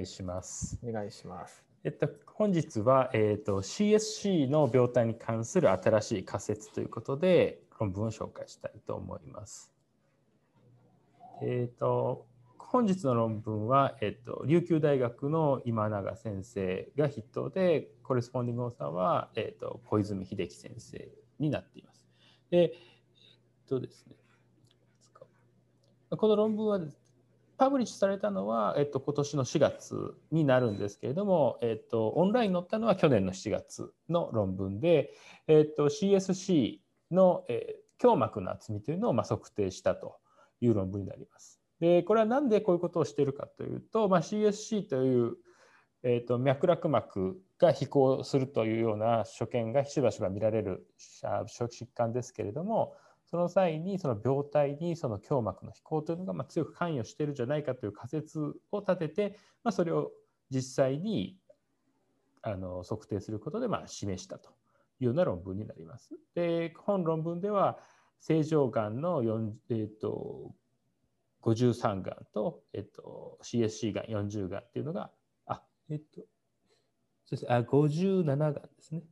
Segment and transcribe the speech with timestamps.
[0.00, 0.78] 願いします。
[0.82, 1.62] お願いします。
[1.84, 9.72] えっと、本日は、えっと、CSC の病態に関する新しい仮説ということで論文を紹介したいと思います。
[11.42, 12.26] えっと、
[12.58, 21.08] 本日の論文は、えっと、琉球大学の今永先生が筆頭で、コレスポンディングオーサーは、えっと、小泉秀樹先生
[21.38, 22.06] になっています。
[22.50, 24.16] で、えっとですね、
[26.10, 26.80] この論文は
[27.60, 35.12] パブリッシュされたのは、えっと、今年の4月になるんですけれども、えっと、オンラインに載ったのは去年の7月の論文で、
[35.46, 36.78] えっと、CSC
[37.10, 40.16] の、えー、強膜の厚みというのを、まあ、測定したと
[40.62, 41.60] いう論文になります。
[41.80, 45.36] でこれは何でこういうことをしているかというと、まあ、CSC という、
[46.02, 52.94] えーと、脈絡膜が飛行するというような所見がしばしば見られる疾患ですけれども、
[53.30, 58.40] その際にその病態にその胸膜の飛行というのがま強く関与しているんじゃないかという仮説
[58.72, 60.10] を立てて、まあ、それを
[60.50, 61.36] 実際に
[62.42, 64.50] あの測定することでま示したと
[64.98, 66.14] いうような論文になります。
[66.34, 67.78] で本論文では
[68.18, 70.52] 正常がんの、えーと、
[71.42, 75.10] 53がんと,、えーと、CSC がん40がんっていうのが
[75.46, 76.20] あえっ、と
[77.24, 79.02] そうですあ57がんですね。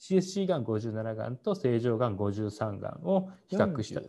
[0.00, 4.00] CSC がん57がんと正常がん53がんを比較した。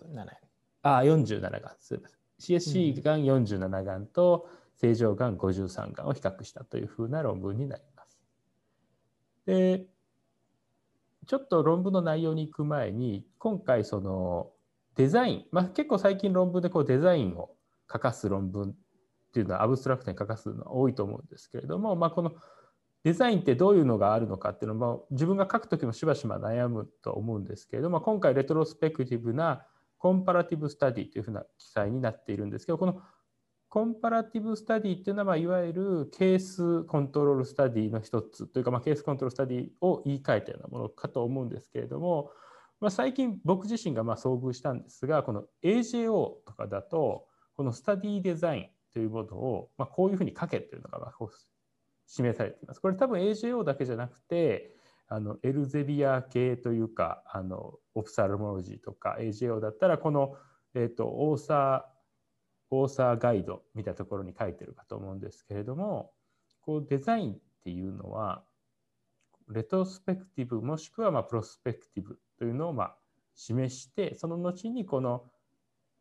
[0.82, 1.62] あ、47がん。
[1.80, 2.20] すみません。
[2.60, 8.20] CSC がん47がんと正常がん53がんを比較したというふうな論文になります。
[9.46, 9.86] で、
[11.26, 14.52] ちょっと論文の内容に行く前に、今回その
[14.96, 17.52] デザイン、まあ、結構最近論文でこうデザインを
[17.92, 18.74] 書かす論文っ
[19.34, 22.34] ていうのはアブストラクトに書かすのは多いと思うんですけれども、まあ、この
[23.08, 29.66] デザインってどういうのがあるのかっていうのも自分が書くときもしばしば悩むと思うんですけれども今回 retrospective な
[29.98, 33.02] comparative study というふうな記載になっているんですけどこの
[33.70, 42.32] comparative study っていうのは、まあ、いわゆる case control study の一つというか、まあ、 case control study を言い換えたようなものかと思うんですけれども、
[42.82, 47.26] まあ、最近僕自身がま遭遇したんですがこの AJO とかだと
[47.56, 51.12] この study designというものを、ま、こういうふうに書けっていうのがまあ
[52.08, 52.80] 示されています。
[52.80, 54.74] これ多分 AJO だけじゃなくて
[55.08, 60.36] あのエルゼビア系というかあのオプサルモロジーとか AJO だったらこの、
[60.74, 61.98] えーと、オーサー
[62.70, 66.12] オーサーガイドみたところに書いてるかと思うんですけれども
[66.60, 68.44] こうデザインっていうのは
[69.50, 72.96] レトスペクティブもしくはまプロスペクティブというのをま
[73.36, 75.24] 示してその後にこの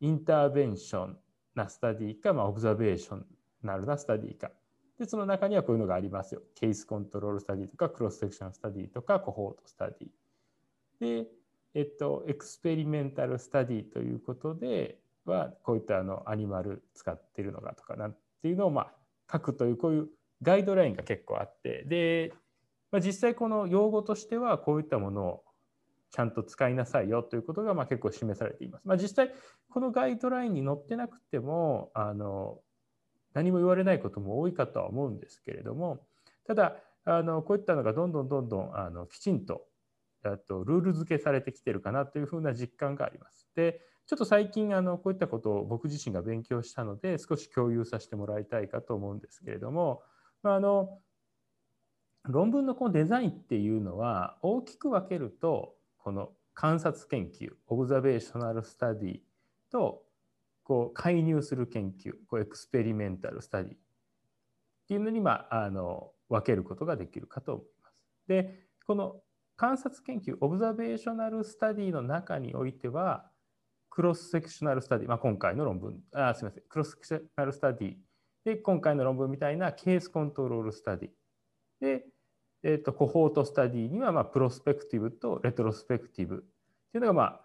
[0.00, 1.19] interventional
[1.55, 3.27] な study か、まあ、 observational
[3.62, 4.50] な study か
[4.99, 6.43] で、その中にはこういうのがありますよ。
[6.55, 11.25] case control study とか、 cross section study とか、 cohort study。
[11.25, 11.29] で、
[11.75, 18.93] えっと、 experimental study ということでは、こういったあの animal 使ってるのがとかなんていうのをまあ
[19.31, 20.09] 書くという、こういう
[20.41, 22.33] ガイドラインが結構あって、で、
[22.91, 25.45] まあ、実際この用語としてはこういったものを
[26.11, 28.89] ちゃんと使いなさいよということがまあ結構示されています。
[28.89, 29.35] まあ、実際
[29.69, 32.59] このガイドラインに載ってなくてもあの
[33.37, 36.01] 何も言われないことも多いかとは思うんですけれども
[36.47, 39.67] ただあのこういったのがどんどんどんどんあのきちんと
[40.49, 43.47] とルール付けされてきてるかなというふうな実感があります。
[43.55, 50.03] でちょっと最近あのこういったことを僕自身が勉強したので少し共有させてもらいたいかと思うんですけれども
[50.43, 50.99] あの
[52.25, 59.21] 論文のこのデザインっていうのは大きく分けるとこの観察研究 observational study
[59.71, 60.06] と
[60.66, 63.78] こう介入する研究こう experimental study っ
[64.88, 67.97] ていうのに、まあ、あの分けることができるかと思います。
[68.27, 69.21] でこの
[69.56, 73.31] 観察研究 observational study の中においては
[73.91, 77.94] cross sectional study、まあ、今回の論文あすみません cross sectional study
[78.44, 81.11] で今回の論文みたいな case control study
[81.81, 82.05] で、
[82.65, 86.38] えーと、 cohort study には、まあ、 prospective と retrospective っ
[86.93, 87.41] ていうのが、まあ、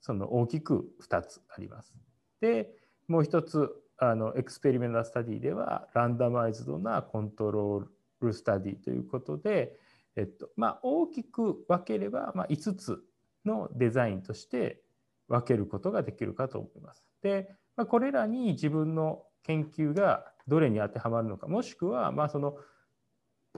[0.00, 1.94] その大きく2つあります。
[2.40, 2.70] で
[3.08, 9.76] もう一つあの experimental study では randomized な control study ということで、
[10.16, 13.02] えっとまあ、大きく分ければ、まあ、5つ
[13.44, 14.80] のデザインとして
[15.28, 17.04] 分けることができるかと思います。
[17.22, 22.56] で、まあ、これらに自分の研究がどれに当てはまるのかもしくはまあその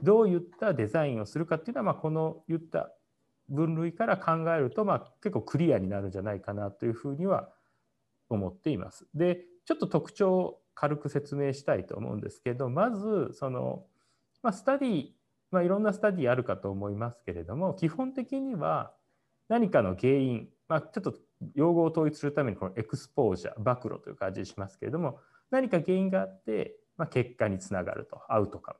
[0.02, 2.90] どういったデザインをするかっていうのはまあこの言った
[3.48, 7.50] 分類から考えるとまあ結構クリアになるんじゃないかなというふうには
[8.34, 9.06] 思っています。
[9.14, 13.84] でちょっと特徴を軽く説明したいと思うんですけどまずその、
[14.42, 15.08] まあ、スタディ、
[15.50, 18.92] まあ、いろんなスタディあるかと思いますけれども基本的には
[19.48, 21.14] 何かの原因、まあ、ちょっと
[21.54, 25.18] 用語を統一するためにこのエクスポージャー暴露という感じしますけれども
[25.50, 28.78] 何か原因があってまあ、結果につながるとアウトカム。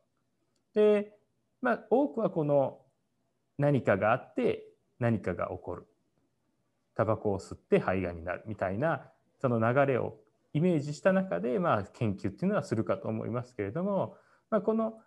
[0.75, 1.13] で、
[1.61, 2.81] まあ、多くはこの
[3.59, 4.65] 何かがあって
[4.99, 5.87] 何かが起こる
[6.95, 9.11] タバコを吸って肺がんになるみたいな
[9.43, 10.17] その流れを
[10.55, 14.17] イメージした中で、まあ、研究っていうのはするかと思いますけれども、
[14.51, 15.01] まあ、この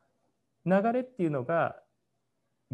[0.66, 1.78] 流れっていうのが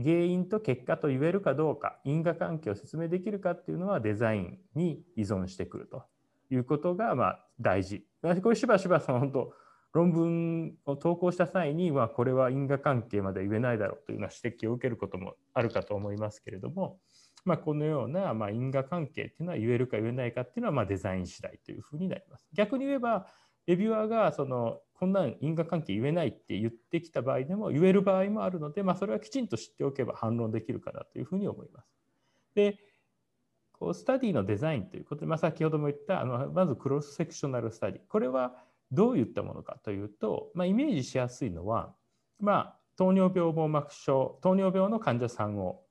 [0.02, 6.04] 原因と結果と言えるかどうか因果関係を説明できるかっていうのはデザインに依存してくると
[6.50, 8.04] いうことがまあ大事。
[8.42, 9.54] これしばしばその本当
[9.94, 17.00] 論文を投稿した際にはこれは因果関係まで言えないだろうというような指摘を受けることもあるかと思いますけれども、
[17.44, 22.48] まあ、このようなま因果関係っていうのは言えるか言えないかっていうのはまデザイン次第というふうになります。
[22.54, 23.28] 逆に言えば
[23.68, 31.90] レビュアーがそのこんなん因果関係言えないって言ってきた場合でも言える場合もあるので、まあ、それはきちんと知っておけば反論できるかなというふうに思います。
[32.54, 32.78] で
[33.74, 38.54] こうスタディのデザインということで、まあ、先ほども言ったあのまずクロスセクショナルスタディこれは
[38.92, 41.94] どういったものかというと、まあ、イメージしやすいのは、
[42.40, 45.82] まあ、糖尿病網膜症糖尿病の患者さんを、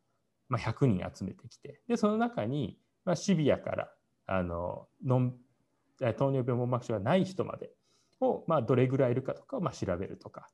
[0.51, 3.89] まあ、100人集めてきてでその中に、まあ、シビアから
[4.27, 5.35] あのノン
[5.99, 7.71] 糖尿病網膜症がない人まで
[8.21, 10.49] を、まあ、どれぐらいいるかとかをまあ調べるとか、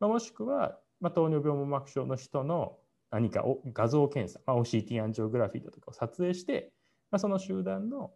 [0.00, 2.76] まあ、もしくは、まあ、糖尿病網膜症の人の
[3.10, 6.72] 何かを画像検査、まあ、OCT アンジオグラフィーだとかを撮影して、
[7.10, 8.12] まあ、その集団の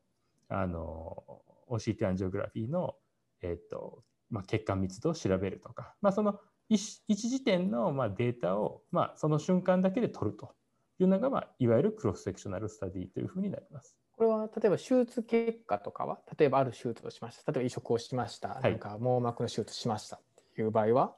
[0.49, 1.23] あの
[1.71, 2.97] OCT アンジオグラフィーの
[3.43, 6.39] えーとまあ、血管密度を調べるとか、まあ、その
[6.69, 10.53] 一時点のまあデータをまあその瞬間だけで取ると。
[11.03, 13.97] いうのが、まあ、いわゆるクロスセクショナルスタディというふうになります。
[14.13, 20.21] これは例えば手術結果とかは例えばある手術をしました例えば移植をしました、はい、なんか網膜の手術しましたっ
[20.55, 21.15] ていう場合は？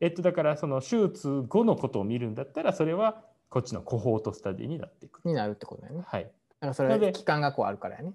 [0.00, 6.02] えっとだからその手術後のことを見るんだったらそれはこっちのコホートスタディになっていくになるってことだよね。
[6.04, 6.24] はい。
[6.24, 8.12] だからそれは期間がこうあるからやね。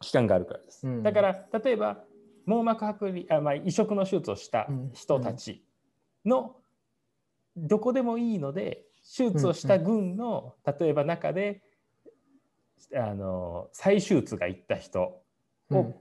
[0.00, 0.86] 期間があるからです。
[0.86, 1.98] うん、だから例えば
[2.46, 5.62] 網膜剥離あ、まあ、移植の手術をした人たち
[6.24, 6.56] の
[7.54, 8.84] どこでもいいので
[9.14, 11.62] 手術をした群の例えば中で
[12.94, 15.22] あの再手術がいった人
[15.70, 15.94] を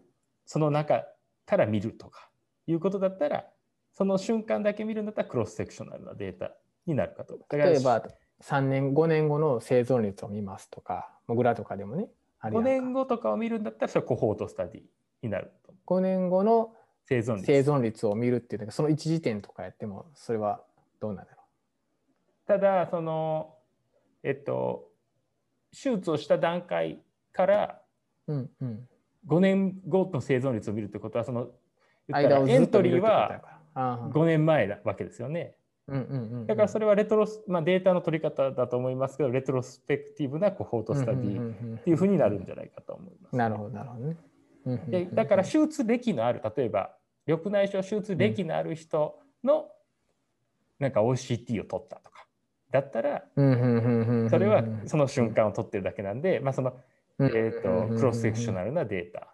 [0.45, 1.06] その中
[1.45, 2.29] から見るとか
[2.67, 3.45] いうことだったら
[3.94, 6.51] その瞬間だけ見るんだったらクロスセクショナルなデータ
[6.85, 8.03] になるかと例えば
[8.44, 12.07] 3年5年後の生存率を見ますとかモグラとかでもね
[12.44, 14.81] 5年後とかを見るんだったらそれはコホートスタディ
[15.23, 15.51] になる
[15.85, 16.73] 5年後の
[17.06, 17.45] 生存率。
[17.45, 20.61] 生存率を見るっていうのがその一時点とかやってもそれは
[21.01, 21.38] どうなんだろう
[22.50, 23.54] ただその
[24.24, 24.90] えっと
[25.72, 27.00] 手術をした段階
[27.31, 27.80] から
[28.28, 31.50] 5年後の生存率を見るってことはその
[32.12, 33.40] エントリーは
[33.75, 35.54] 5年前なわけですよね。
[36.48, 43.36] だからそれはレトロス、まあ、データの取り方だと思いますけどレトロスペクティブなコホートスタディっていうふうになるんじゃないかと思います。
[43.36, 44.18] なるほどなるほどね。
[44.88, 46.95] でだから手術歴のある例えば
[47.28, 49.68] 緑内障手術歴のある人の
[50.80, 52.19] なんか OCT を取ったとか
[52.71, 53.39] だったらそ
[54.38, 56.77] れはその瞬間を取ってるだけなんで、まあ、その、
[57.19, 59.27] えーと、クロスセクショナルなデータ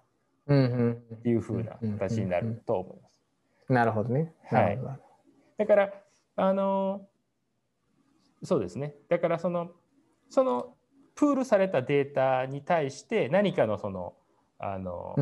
[1.16, 3.74] っていうふうな形になると思います。
[3.74, 4.34] なるほどね。
[4.50, 4.80] はい、
[5.58, 5.94] だから
[6.38, 7.02] あの
[8.44, 8.96] そうですね。
[9.10, 9.72] だからその
[10.30, 10.76] その
[11.16, 14.14] プールされたデータに対して何かのその
[14.58, 15.16] あの、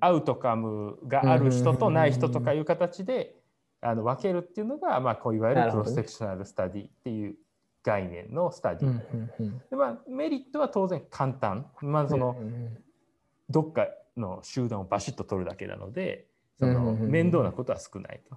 [0.00, 3.36] outcome がある人とない人とかいう形で、
[3.82, 7.34] あの分けるっていうのが、まあ、こういわゆる cross sectional study っていう
[7.82, 9.00] 概念の study、
[9.70, 12.36] でまあ、メリットは当然簡単、まあ、その
[13.50, 16.26] どっかの集団をバシッと取るだけなので
[16.58, 18.36] その面倒なことは少ないと。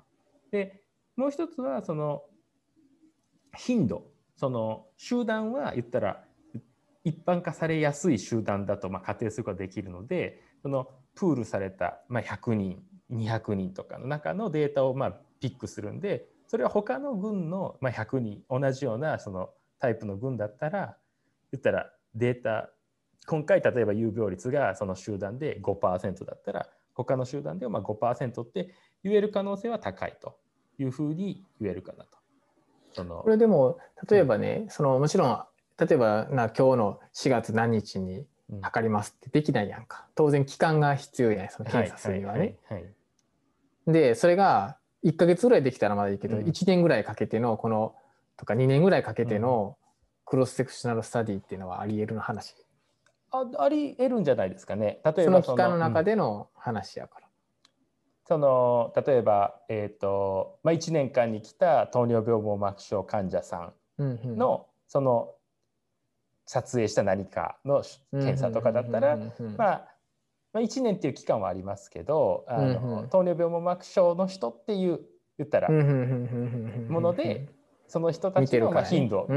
[0.51, 0.81] で
[1.15, 2.23] もう一つはその
[3.55, 4.05] 頻度。
[4.37, 6.25] その集団は言ったら
[7.05, 19.49] 一般化されやすい集団だとまあ仮定することができるのでそのプールされたまあ100人200人とかの中のデータをまあピックするんでそれは他の軍のまあ100人同じようなその
[19.79, 20.97] タイプの軍だったら
[21.51, 22.69] 言ったらデータ
[23.27, 28.73] 今回例えば有病率がその集団で5%だったら他の集団ではまあ5%って
[29.03, 30.37] 言える可能性は高いと。
[30.77, 32.09] いうふうに言えるかなと。
[32.93, 33.77] そのこれでも
[34.09, 35.43] 例えばね、そのもちろん
[35.77, 38.25] 例えばな今日の4月何日に
[38.61, 40.07] 測りますってできないやんか。
[40.15, 42.57] 当然期間が必要やんその検査するにはね。
[43.87, 47.95] でそれが1か月ぐらいできたらまだいいけど、うん、1年ぐらいかけてのこの
[48.38, 49.77] とか2年ぐらいかけての
[50.25, 52.55] クロスセクショナルスタディっていうのはありえるの話？
[53.31, 55.00] あありえるんじゃないですかね。
[55.05, 57.27] 例えばその期間の中での話やから。
[58.27, 64.38] その例えば、えーとまあ、1年間に来た糖尿病網膜症患者さんの、うんうん、
[64.88, 65.29] その
[66.47, 69.17] 撮影した何かの検査とかだったら
[69.57, 69.94] まあ
[70.55, 75.01] まあ、1年っていう期間はありますけどあの、糖尿病網膜症の人っていう
[75.38, 77.50] 言ったらもので
[77.89, 79.27] その人たちのまあ頻度、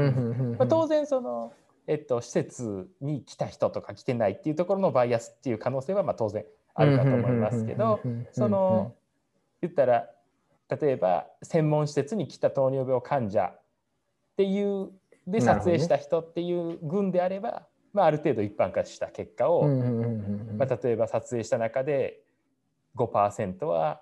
[0.57, 1.51] まあ、当然その、
[1.87, 7.99] えっと、施設に来た人とか来てないっていうところのバイアスっていう可能性はまあ当然あるかと思いますけど
[8.31, 8.93] その
[9.61, 10.07] 言ったら
[10.69, 13.61] 例えば専門施設に来た糖尿病患者っ
[14.37, 14.89] ていう
[15.27, 22.21] で撮影した人っていう群であれば、まあ、ある程度一般化した結果を、まあ、例えば撮影した中で
[22.95, 24.01] 5%は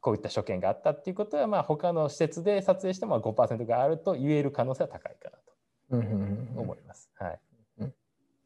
[0.00, 5.38] こういった所見があったっていうことは、まあ、他の施設で撮影しても5%があると言える可能性は高いかな
[6.00, 7.10] と思います。
[7.18, 7.40] はい、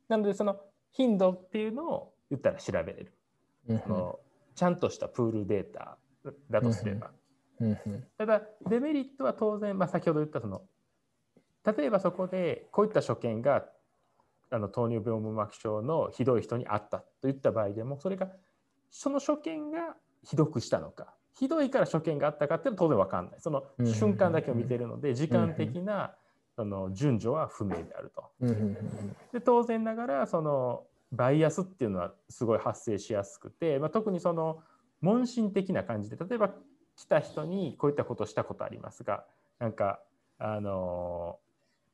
[0.08, 0.60] なのでその
[0.92, 3.12] 頻度っていうのを言ったら調べれる。
[3.84, 4.18] その
[4.54, 5.98] ちゃんとしたプールデータ
[6.50, 7.10] だとすれば。
[8.18, 10.62] ただデメリットは当然、まあ、先ほど言ったその
[11.64, 13.64] 例えばそこでこういった所見があ
[14.52, 18.28] の糖尿病網膜症のひどい人にあったといった場合でもそれが
[18.90, 23.40] その所見がひどくしたのかひどいから所見があったかっていうのは当然分かんない。
[23.40, 26.14] その瞬間だけを見てるので時間的な
[26.56, 28.24] その順序は不明であると。
[29.32, 34.62] で当然ながらそのバイアスっていうのはすごい発生しやすくて、まあ、特にその
[35.00, 36.50] 問診的な感じで例えば
[36.96, 39.24] 来た人にこういったことをしたことありますが
[39.58, 40.00] なんか
[40.38, 41.38] あの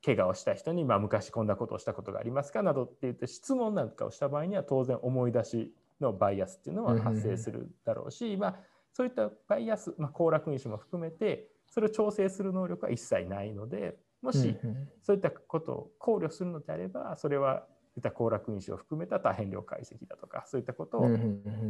[0.04, 8.56] 怪我をした人に、まあ、昔こんなことをしたことがありますかなどって言って質問なんかをした場合には当然思い出しのバイアスっていうのは発生するだろうし、まあ、
[8.92, 14.56] そういったバイアス、まあ、行楽因子も含めてそれを調整する能力は一切ないのでもし
[15.02, 17.64] そういったことを考慮するのであればそれは
[17.98, 21.08] った交絡因子を含めた多変量解析だとかそういったことを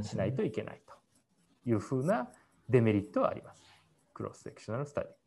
[0.02, 0.94] しないといけないと
[1.68, 2.28] いうふうな
[2.68, 3.62] デメリットはあります。
[4.14, 5.21] cross sectional study。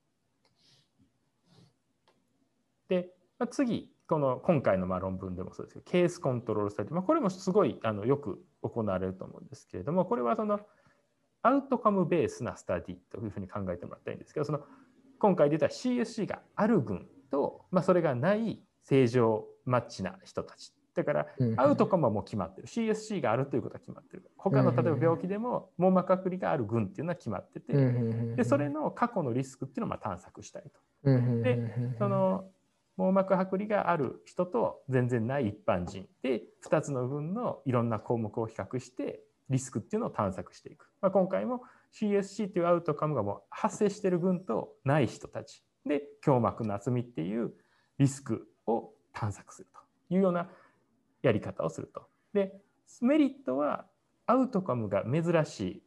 [2.90, 10.60] で、まあ、次、この今回のまあ論文でもそうですけど、 case control study、まあ、これもすごいあのよく行われると思うんですけれども、これはその
[11.42, 14.62] outcome base な study というふうに考えてもらったらいいんですけど、その
[15.20, 20.74] 今回出た CSC がある群と、まあ、それがない正常マッチな人たち。
[20.96, 21.28] だから
[21.58, 22.68] アウトカムはもう決まってる。
[22.68, 24.32] CSC があるということは決まってる。
[24.38, 27.74] 他の例えば病気でも網膜剥離がある群っていうのは決まってて
[28.38, 30.64] でそれの過去のリスクっていうのをま探索したい
[31.04, 31.12] と。
[31.44, 32.46] でその
[32.98, 41.62] 網膜剥離がある人と全然ない一般人で2つの群のいろんな項目を比較してリスクっていうのを探索していく、まあ、今回も
[41.94, 47.54] CSC というアウトカムがもう発生してる群とない人たちで胸膜の厚みっていう
[48.00, 49.68] リスクを探索する
[50.10, 50.50] というような
[51.22, 52.08] やり方をすると。
[52.34, 52.54] で
[53.02, 53.86] メリットは
[54.26, 55.84] アウトカムが珍しい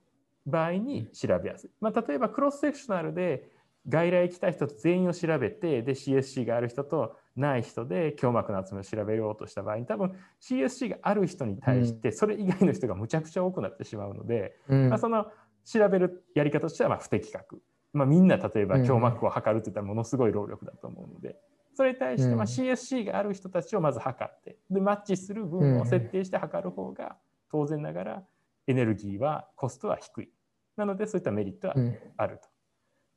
[0.47, 1.71] 場合に調べやすい。
[1.81, 3.51] まあ、例えばクロスセクショナルで
[3.89, 15.27] 外来来た人と全員を調べてで CSC がある人とない人で胸膜の厚みを調べようとした場合に多分 CSC がある人に対してそれ以外の人がむちゃくちゃ多くなってしまうので、うん、まあ、その
[15.65, 21.37] 調べるやり方としてはま不適格、まあ、みんな例えば胸膜を測るって言ったらものすごい労力だと思うので、
[21.75, 27.17] それに対してま CSC がある人たちをまず測ってでマッチする分を設定して測る方が
[27.51, 28.23] 当然ながら
[28.67, 30.29] エネルギーはコストは低い。
[30.77, 31.75] なのでそういったメリットは
[32.17, 32.49] あると。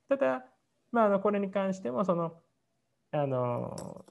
[0.09, 0.45] ただ、
[0.91, 2.33] まあ、あのこれに関してもその
[3.11, 4.05] あの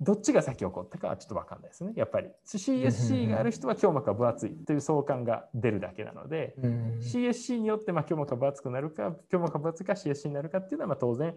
[0.00, 1.92] どっちが先起こったかはちょっと分かんないですね。
[1.96, 6.56] やっぱり CSC がある人は胸膜が分厚いという相関が出るだけなので、
[7.00, 11.34] CSC によってまあ胸膜が分厚くなるか、胸膜が分厚いか CSC になるかっていうのはまあ当然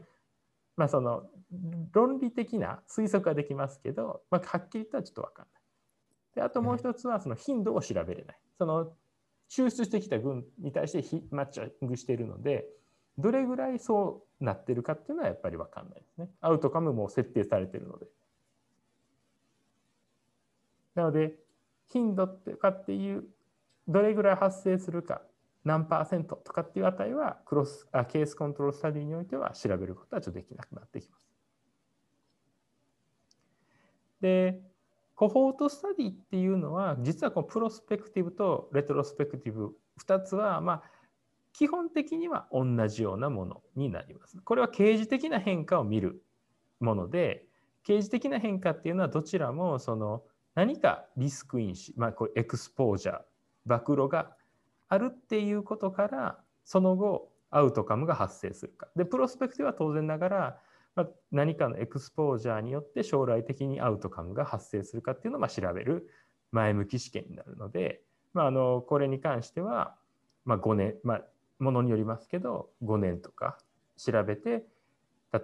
[0.77, 1.24] まあ、その
[1.93, 5.62] 論理的な推測はできますけど、まあ、はっきりとはちょっと分かんない。
[6.36, 8.39] であともう一つはその頻度を調べれない。
[8.57, 8.91] その
[9.50, 12.65] 抽出してきた群に対してマッチングしているので、
[13.17, 16.29] どれぐらいそうなってるかっていうのはやっぱり分かんないですね。
[16.41, 18.07] アウトカムも設定されてるので。
[20.95, 21.38] なので、
[21.88, 23.25] 頻度ってかっていう、
[23.88, 25.22] どれぐらい発生するか
[25.63, 31.27] 何パーセントとかっていう値はクロスあ case control study においては調べることはちょっとできなくなってきます。
[34.22, 34.62] で、
[35.15, 40.84] cohort study っていうのは実はこの prospective と retrospective 2つはまあ
[41.57, 44.38] 基本的には同じようなものになります。
[44.41, 46.21] これは経時的な変化を見る
[46.81, 47.45] もので
[47.85, 53.19] 掲示的な変化っていうのはどちらもその何かリスク因子、まあ、これエクスポージャー
[53.65, 54.35] 暴露が
[54.89, 58.89] あるっていうことからその後アウトカムが発生するか。
[58.97, 60.59] でプロスペクティブは当然ながら、
[60.95, 66.09] まあ、何かのエクスポージャーによって将来的にアウトカムが発生するかっていうのをまあ調べる
[66.51, 68.01] 前向き試験になるので、
[68.33, 69.95] まあ、あのこれに関しては、
[70.43, 71.21] まあ、5年、まあ、
[71.59, 73.57] ものによりますけど5年とか
[73.97, 74.65] 調べて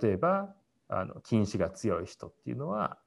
[0.01, 0.53] 例えば
[0.87, 2.97] あの近視が強い人っていうのは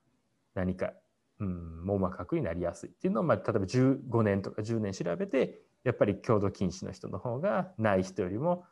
[0.55, 0.93] 何か
[1.41, 8.65] うん、網膜剥離になりやすいっていうのを、まあ、例えば15年とか10年調べてやっぱり強度近視の人の方がない人よりも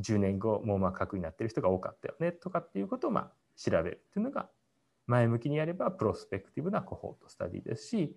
[0.00, 4.48] 10年後網膜剥離になってる人が多かったよねとかっていうことをまあ調べるっていうのが
[5.06, 8.16] 前向きにやればプロスペクティブなコホートスタディですし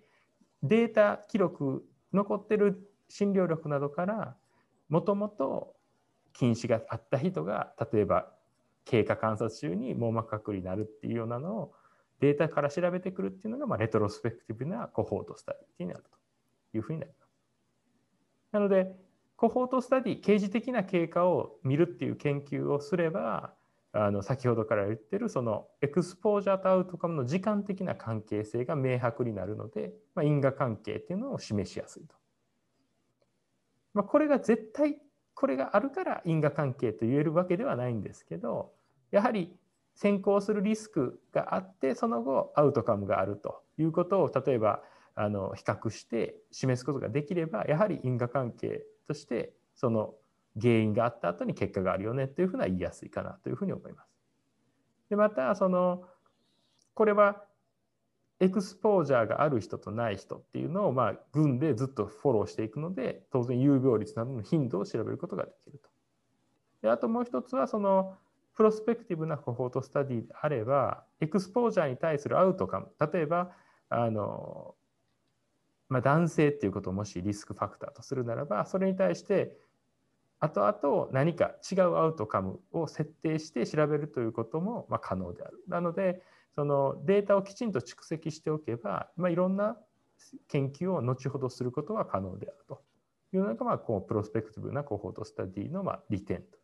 [0.62, 4.36] データ記録残ってる診療力などから
[4.92, 5.74] もともと
[6.34, 8.30] 近視があった人が例えば
[8.84, 11.72] 経過観察中に網膜剥離になるっていうようなのを
[12.20, 17.30] データから調べてくるっていうのが、まあ、レトロスペクティブなコホートスタディになるというふうになります。
[18.52, 18.94] なので
[19.36, 23.54] コホートスタディ刑事的な経過を見るっていう研究をすれば
[23.92, 32.21] あの先ほどから言ってるそのエクスポージャーとアウトカムの時間的な関係性が明白になるので、まあ、因果関係っていうのを示しやすいと。
[33.94, 34.96] まあ、これが絶対
[35.34, 38.72] これがあるから因果関係と言えるわけではないんですけど
[39.10, 39.54] やはり
[39.94, 44.82] 先行するリスクがあってその後アウトカムがあるということを例えば
[45.14, 50.14] あの比較して示すことができればやはり因果関係としてその
[50.60, 54.08] 原因があった後に結果があるよねというふうな言いやすいかなというふうに思います。
[55.10, 56.04] でまたその
[56.94, 57.42] これは
[58.42, 65.88] エクスポージャーがある人とない人っていうのをまあ群でずっとフォローしていくので当然有病率などの頻度を調べることができると。
[66.82, 68.16] であともう一つはその
[68.56, 73.52] プロスペクティブなコホートスタディであればエクスポージャーに対するアウトカム例えば
[73.88, 74.74] あの
[75.88, 79.58] まあ、男性っていうことをもしリスクファクターとするならばそれに対して
[80.40, 85.62] 後々何か違うアウトカムを設定して調べるということもま可能である。
[85.68, 86.22] なので
[86.54, 89.76] そのデータをきちんと蓄積しておけば、まあ、いろんな
[90.48, 92.82] 研究を後ほどすることが可能であると。
[93.34, 96.58] いうのが、まあ、こうプロスペクティブなコホートスタディのまあ利点と。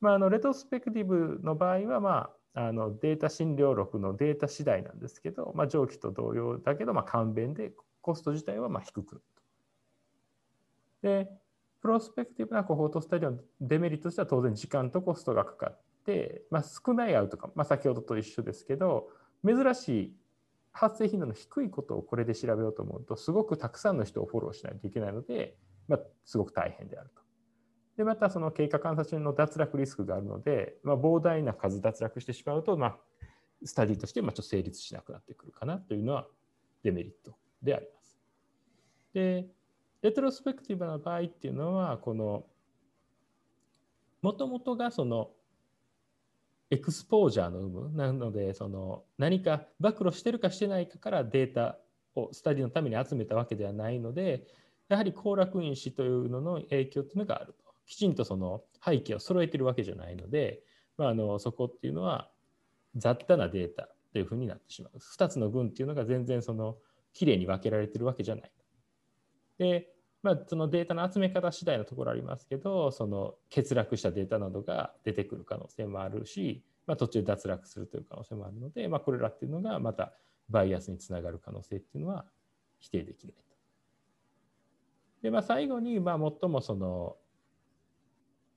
[0.00, 9.22] まあ、あのレトスペクティブの場合は、まあ、あのデータ診療録のデータ次第なんですけど、まあ、上記と同様だけど、まあ、簡便でコスト自体はまあ低く
[11.02, 11.28] で、
[11.80, 15.78] プロスペクティブなコホートスタディのデメリットとしては当然時間とコストがかかっ、
[16.50, 19.08] まあ、少ないアウトカム、まあ、先ほどと一緒ですけど、
[19.46, 20.16] 珍しい
[20.72, 25.56] 発生頻度の低いことをこれで調べようと思うと、すごくたくさんの人をフォローしないといけないので、
[25.88, 27.22] まあ、すごく大変であると。
[27.96, 32.98] で、またその経過観察中の脱落リスクがあるので、まあ、膨大な数脱落してしまうと、まあ、
[33.64, 36.26] スタディとしてまあちょっと成立しなくなってくるかなというのは
[36.82, 38.16] デメリットであります。
[39.14, 39.46] で
[40.02, 42.44] レトロスペクティブな場合っていうのはこの
[44.22, 45.30] もともとがその
[46.70, 47.90] エクスポージャーの有無？
[47.90, 51.78] なのでその何か暴露してるかしてないかからデータ
[52.14, 54.44] をスタディのために集めたわけではないので
[54.88, 57.68] やはり行楽因子というのの影響っていうのがあると。
[57.86, 60.60] きちんとその背景を揃えてるわけじゃないので、
[60.98, 62.28] まあ、あのそこっていうのは
[62.96, 64.98] 雑多なデータというふうになってしまう。
[64.98, 66.76] 2つの群っていうのが全然その
[67.14, 68.52] きれいに分けられてるわけじゃない。
[69.56, 69.88] で、
[70.22, 80.12] まあ、そのデータの集め方次第のところありますけど、その欠落したデータなどが出てくる可能性もあるし、まあ、途中脱落するという可能性もあるので、まあ、これらっていうのがまた
[80.48, 82.24] バイアスにつながる可能性っていうのは
[82.80, 83.42] 否定できないと。
[85.22, 87.16] で、まあ、最後に、まあ、最もその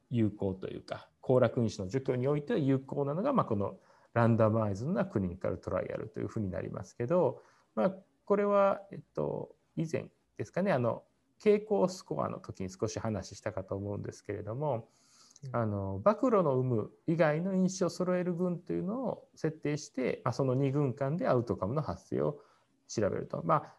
[0.10, 3.76] 有効というか、行楽因子の除去においては有効なのが、まあ、この
[4.13, 7.43] ランダマイズなクリニカルトライアルというふうになりますけど、
[7.76, 7.93] まあ、
[8.26, 11.04] これは、えっと、以前、ですかねあの
[11.44, 14.90] 傾向スコアの時に少し話したかと思うんですけれども、
[15.52, 22.38] あの暴露の有無以外の因子を揃える群というのを設定して、まあ、その2群間でアウトカムの発生を
[22.88, 23.42] 調べると。
[23.44, 23.74] まあ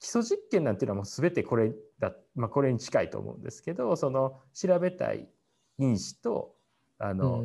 [0.00, 5.28] 基礎実験なんていうのはもう全てこれだ、まあ、これに近いと思うんですけどその調べたい
[5.76, 6.54] 因子と
[7.00, 7.44] あの、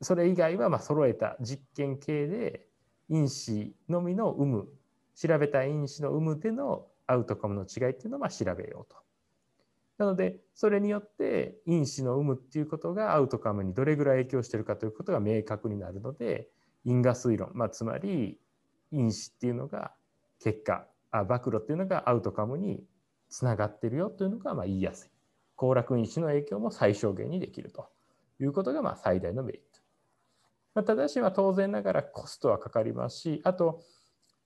[0.00, 2.66] それ以外はまあ揃えた実験系で
[3.08, 4.68] 因子のみの有無
[5.14, 8.96] 調べたい因子の有無でのアウトカムの違いっていうのをま調べようと。
[9.98, 16.48] なのでそれによって因子の有無っていうことがアウトカムにどれぐらい影響しているかということが明確になるので
[16.84, 18.38] 因果推論、まあ、つまり
[18.90, 19.92] 因子っていうのが
[20.40, 22.84] 結果あ暴露っていうのがアウトカムに
[23.30, 25.10] つながってるよというのがまあ言いやすい。
[25.56, 27.88] 行楽因子の影響も最小限にできると
[28.38, 29.80] いうことがまあ最大のメリット。
[30.74, 33.80] まあ、ただしは当然ながらコストはかかりますしあと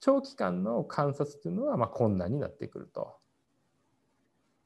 [0.01, 3.15] 長期間の観察というのはま困難になってくると。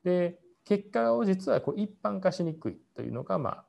[0.04, 3.66] で結果を実はこう一般化しにくいというのがまあ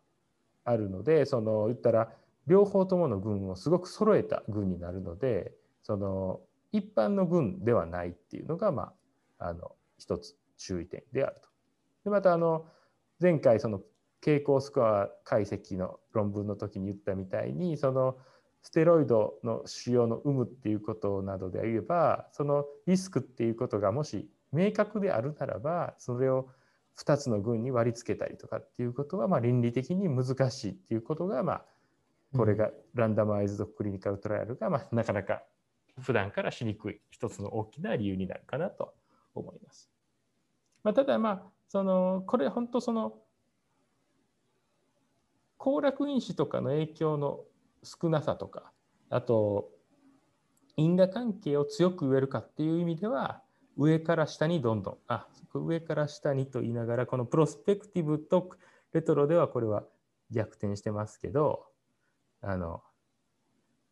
[0.64, 2.12] あるのでその言ったら
[2.46, 5.52] 両方ともの群をすごく揃えた群になるので
[5.83, 6.40] その
[6.72, 8.92] 一般の群ではないっていうのがま
[9.38, 11.48] ああの一つ注意点であると。
[12.05, 12.66] でまたあの
[13.20, 13.83] 前回その
[14.22, 18.18] 傾向スコア解析の論文の時に言ったみたいにその
[18.66, 26.48] ステロイドの使用の有無っていうことなどで言えばそのリスクっていうことがもし明確であるならばそれを
[26.98, 31.64] 2つの群に割り付けたりとかっていうことはまあ倫理的に難しいっていうことがまあ
[32.37, 35.44] これがランダマイズドクリニカルトライアルがまあなかなか
[36.00, 38.94] 普段からしにくい一つの大きな理由になるかなと
[39.37, 39.88] 思います。
[40.83, 43.14] まあ、ただまあそのこれ本当その
[45.57, 47.44] 行楽因子とかの影響の
[47.82, 48.72] 少なさとか
[49.10, 49.70] あと
[50.76, 53.42] 因果関係を強く植えるかっていう意味では
[53.76, 58.50] 上から下にどんどんあ上から下にと言いながらこのプロスペクティブと
[58.92, 59.84] レトロではこれは
[60.30, 61.66] 逆転してますけど
[62.42, 62.82] あの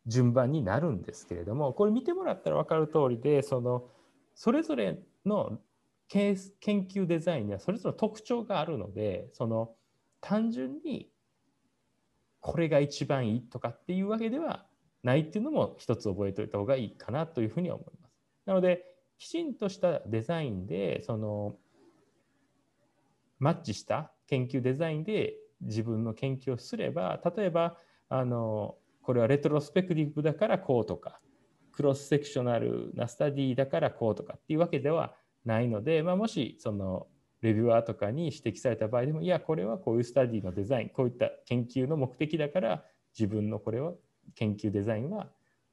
[0.07, 3.85] 順番になるんですけれどもこれ見てもらったら分かる通りでその
[4.35, 5.59] それぞれの
[6.09, 9.71] 研究デザインにはそれぞれの特徴があるのでその
[10.21, 11.09] 単純に
[12.45, 14.67] これが一番いいとかっていうわけでは
[15.01, 18.13] ないっていうのも一つ覚えておいた方がいいかなというふうに思います。
[18.45, 18.85] なので
[19.17, 21.55] きちんとしたデザインでその
[23.39, 27.77] マッチした研究デザインで自分の研究をすれば例えば
[28.09, 31.19] あのこれはレトロスペクティブだからこうとか
[31.71, 37.07] クロスセクショナルなスタディだからこうとかっていうわけではないので、まあ、もしその
[37.45, 42.83] レビュアーとかに指摘された場合でもいやこれはこういうスタディのデザインこういった研究の目的だから
[43.17, 43.93] 自分のこれは
[44.33, 45.27] 研究デザインは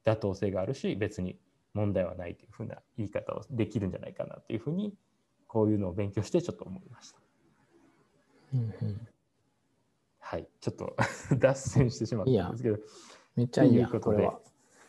[0.05, 1.37] 妥当性があるし別に
[1.73, 4.93] 問題はないというふうな言い方をできるんじゃないかなというふうに
[5.47, 7.19] こういうのを勉強してちょっと思いました。
[8.53, 9.07] うんうん、
[10.19, 10.47] はい。
[10.61, 10.95] ちょっと
[11.37, 12.77] 脱線してしまったんですけど
[13.35, 14.39] めっちゃいいやこれは。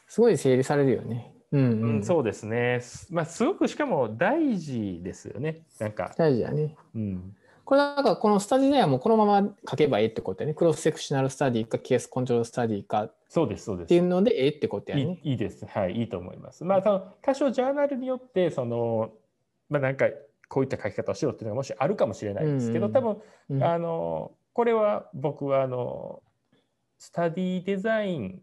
[0.06, 1.34] すごい整理されるよね。
[1.54, 2.80] うん、うん、そうですね。
[3.10, 5.62] まあ、すごくしかも大事ですよね。
[5.78, 6.12] なんか。
[6.16, 6.74] 大事やね。
[6.94, 7.36] うん。
[7.64, 10.54] これなんかこの study design はもうこのまま書けばいいってことやね。
[10.54, 13.08] cross-sectional study か case control study か。
[13.28, 13.86] そうです、そうです。
[13.86, 15.36] っていうのでええってことやねいい。
[15.36, 15.64] です。
[15.64, 16.64] はい、いいと思います。
[16.64, 19.12] まあ、その多少ジャーナルによって、その、
[19.70, 20.06] まあなんか
[20.48, 23.16] こういった書き方をしろっていうのがもしあるかもしれないですけど、うんうん、多分、
[23.50, 26.22] うん、あの、これは僕はあの、
[26.98, 28.42] study design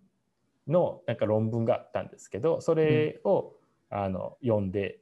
[0.68, 3.54] のなんか論文があったんですけどそれを、
[3.90, 5.00] あの読んで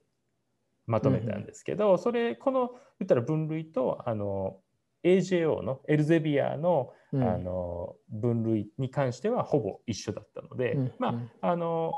[0.87, 4.57] まとめたんですけど、それこの言ったら分類とあの
[5.03, 11.93] AJO のエルゼビアの,、あの分類に関してはほぼ一緒だったので、まああの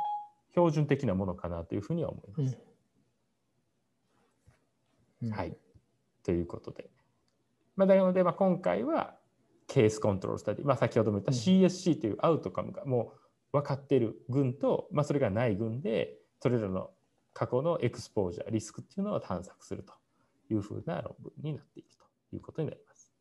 [0.51, 2.57] 標準的なものかなというふうには思います。
[5.31, 5.55] はい。
[6.23, 6.89] ということで。
[7.75, 9.15] まあ、なので、まあ、今回は
[9.67, 13.20] case control study、まあ、先ほども言った CSC というアウトカムがもう
[13.51, 16.91] 分かっている群と、まあ、それがない群でそれらの
[17.33, 19.93] 過去のエクスポージャーリスクっていうのを探索すると
[20.49, 21.89] いうふうな論文になっている
[22.29, 23.11] ということになります。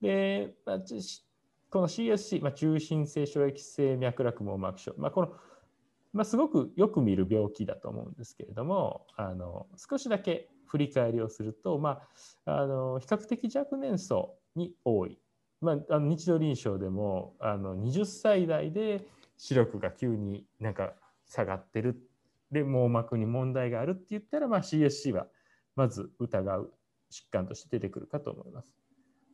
[0.00, 0.78] で、まあ、
[1.70, 5.32] この CSC、まあ、中心性小液性脈絡網膜症、まあ、この、
[6.12, 12.00] まあ、すごくよく見る病気だと思うんですけれどもあの少しだけ振り返りをすると、ま
[12.44, 15.18] あ、あの比較的若年層に多い
[15.60, 19.04] まあ、あの日常臨床でもあの20歳代で
[19.36, 20.92] 視力が急になんか
[21.26, 22.00] 下がってる
[22.50, 25.26] で網膜に問題があるって言ったら、まあ、CSC は
[25.76, 26.72] まず疑う
[27.10, 28.76] 疾患として出てくるかと思います。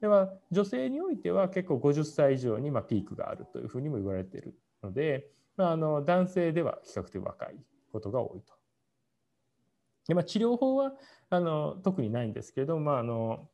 [0.01, 7.57] では女性においては結構50歳以上にまピークがあるというふうにも言われているので、まあ、あの男性では比較的若い
[7.93, 8.53] ことが多いと。
[10.07, 10.93] でまあ、治療法は
[11.31, 13.49] あの特にないんですけれども、まあ、あの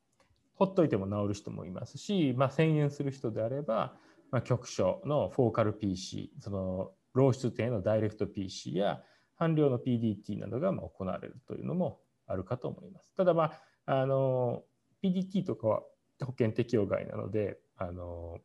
[0.60, 3.94] ほっといても治る人もいますし、まあ、遷延する人であれば、
[4.30, 9.00] まあ、局所のフォーカル PC その漏出点のダイレクト PC や
[9.36, 13.16] 半量の PDT などがま行われるというのもあるかと思います。
[13.16, 13.54] ただ、ま
[13.86, 14.62] あ、あの
[15.02, 15.80] PDT とかは
[16.20, 18.36] 保険適用外なのであの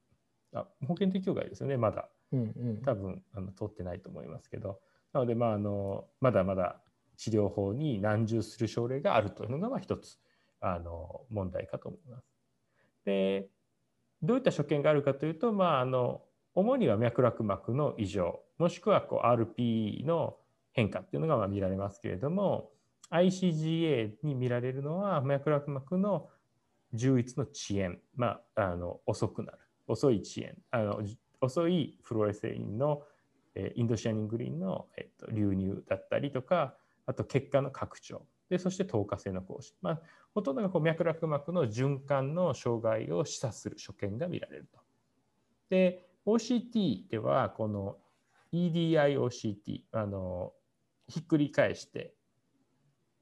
[0.53, 1.75] あ保険適用外ですよね。
[1.75, 2.43] まだ、うんう
[2.75, 4.79] ん、多分あの通ってないと思いますけど。
[5.11, 6.81] なので、まあ、あのまだまだ
[7.17, 10.17] 治療法に難重する症例があるというのがまあ一つ
[10.61, 12.25] あの問題かと思います。
[13.05, 13.47] で
[14.21, 16.21] どういった所見があるかというと、まあ、あの
[16.55, 20.37] 主には脈絡膜の異常もしくはこう RP の
[20.71, 22.71] 変化っていうのがまあ見られますけれども
[23.11, 26.29] ICGA に見られるのは脈絡膜の
[26.93, 31.01] 充溢の遅延、まあ、あの遅くなる遅い遅延あの
[31.41, 33.03] 遅いフローレセインの
[33.75, 40.01] インドシアニングリーンの、えっと、流入だったりとかあと血管の拡張でそして透過性の更新、まあ、
[40.33, 44.79] ほとんどがこう脈絡膜の循環の障害を示唆する所見が見られると。
[45.69, 47.97] で OCT ではこの
[48.53, 50.53] EDIOCT あの
[51.07, 52.13] ひっくり返して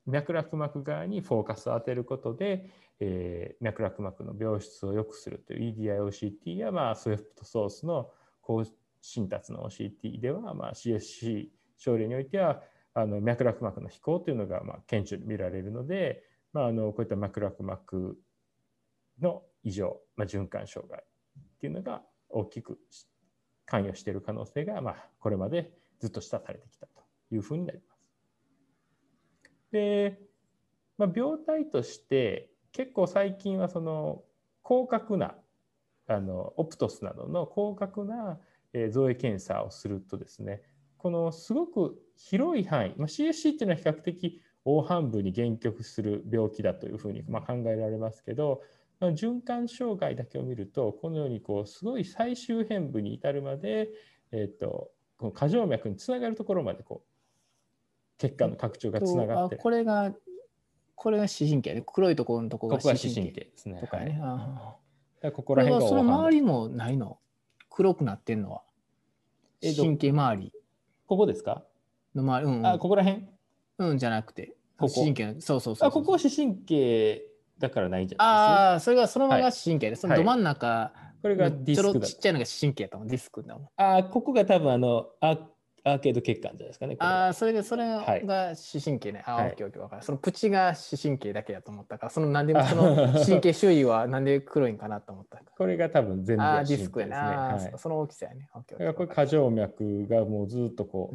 [0.06, 8.10] 脈絡膜側にフォーカスを当てることで、えー、脈絡膜の病質を良くするという EDIOCT や、まあ、スウェプトソースの
[8.42, 8.64] 高
[9.02, 12.62] 新達の OCT では、まあ、CSC 症例においては
[12.93, 18.17] あの脈絡膜の飛行というのがまあ顕著に見られるので、まあ、あのこういった脈絡膜
[19.21, 22.79] の異常、まあ、循環障害っていうのが大きく
[23.65, 27.01] 関与している可能性が、まあ、これまでずっと示唆されてきたと
[27.32, 28.03] いうふうになります。
[29.71, 30.19] で、
[30.97, 34.23] まあ、病態として結構最近はその
[34.65, 35.36] 広角な
[36.08, 38.39] あのオプトスなどの広角な
[38.91, 40.62] 造影検査をするとですね
[41.04, 48.62] このすごく広い範囲、まあ、CSC っていうのは比較的黄斑部に限局する病気だというふうにま考えられますけど
[49.02, 53.89] 循環障害だけを見るとこのようにこうすごい最終辺部に至るまで、
[54.32, 60.13] えーと、この過剰脈につながるところまでこう血管の拡張がつながってこれが
[60.96, 63.82] これが視神経で黒いところのところが視神経ですね。
[63.82, 64.18] とかね。
[64.22, 64.78] は
[65.22, 67.18] い、ここら辺がその周りもないの？
[67.70, 68.62] 黒くなってんのは？
[69.76, 70.54] 神経周り。
[71.08, 71.63] ここですか？
[72.16, 73.26] の周り、うん、うん、あ、ここら辺？
[73.80, 74.56] うんじゃなくて。
[74.78, 75.02] ここ。
[75.02, 77.24] 神経そうそうそうあ、ここは視神経
[77.60, 78.58] だからないんじゃないです？
[78.58, 78.72] か。
[78.72, 82.08] ああ、それがそのまま視神経で、はい、そのど真ん中、これがディスクだ。
[82.08, 83.70] ちっちゃいのが視神経だもん、ディスクだもん。
[83.78, 85.38] ああ、ここが多分あの、あ
[85.86, 86.96] アーケード血管じゃないですかね。
[87.00, 87.86] ああ、それで、それ
[88.26, 89.22] が視神経ね。
[89.26, 90.04] はい、ああ、オッケーオッケー分かる。
[90.04, 97.13] そのプチが視神経だけだと思ったから、そのなんで その神経周囲はなんで黒いんかなと思ったこれが多分全部、ね、あディスクやね。
[97.13, 98.50] はい、その大きさやね。
[98.54, 101.12] これ過剰脈がもうずっとこ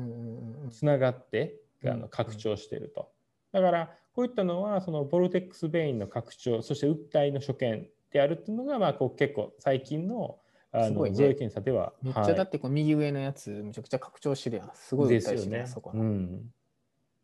[0.66, 3.10] う、つながって、あの拡張していると。
[3.52, 10.38] だから、こういったのは、そのボルテックスベインの拡張、そして訴体の所見であるっていうのが、まあ、こう結構最近の
[10.72, 11.92] あの、ね、造影検査では。
[12.02, 14.70] めっちゃだってこう右上のやつ、めちゃくちゃ拡張してるやん。
[14.74, 15.66] すごいですよね。
[15.66, 16.52] そこ、うん、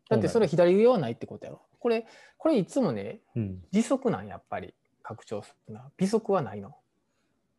[0.08, 1.62] だってそれ左上はないってことやろ。
[1.78, 2.06] これ、
[2.38, 5.90] これいつもね、うん、時速なんやっぱり拡張するな。
[5.98, 6.76] 微速はないの。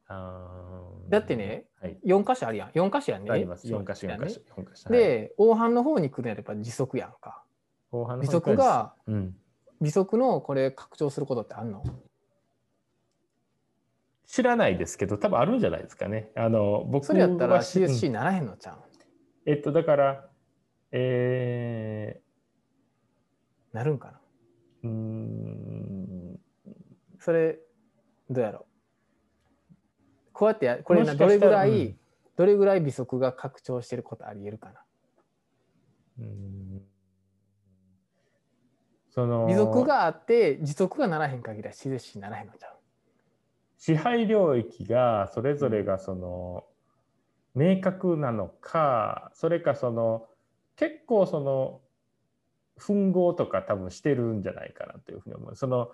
[0.07, 2.69] あだってね、はい、4箇所あるやん。
[2.69, 3.29] 4箇所やね。
[3.31, 3.67] あります。
[3.67, 4.41] 4箇所、4箇所。
[4.55, 7.43] 4箇所で、黄斑の方に来るんやっぱ時速やんか。
[8.21, 9.35] 微速が、うん、
[9.81, 11.83] 微速のこれ拡張することってあんの？
[14.27, 16.31] 知らないですけど、多分あるんじゃないですかね。
[16.35, 18.77] あの僕それやったら CSC ならへんのちゃう、
[19.45, 20.29] えっと、だから、
[20.91, 24.19] えー、なるんかな？
[24.83, 26.39] うん。
[27.19, 27.59] それ、
[28.29, 29.73] どうやろう？
[30.33, 31.99] こうやってや、これどれぐらい、うん、
[32.35, 34.81] どれぐらい微速が拡張してることありえるかな？
[36.19, 36.81] うん。
[39.09, 42.74] その微速があって時速がならへん限りは CSC ならへんのちゃう？
[43.85, 46.63] 支配領域がそれぞれがその
[47.53, 50.25] 明確なのかそれかその
[50.75, 51.81] 結構その
[52.79, 55.55] 吻合とか多分してるんじゃないかなというふうに思う。
[55.55, 55.91] その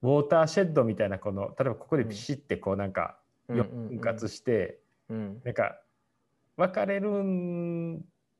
[0.00, 4.78] ウォーターシェッドみたいなこの例えばここでピシッてこうなんか分割して
[5.10, 5.78] なんか
[6.56, 7.10] 分かれる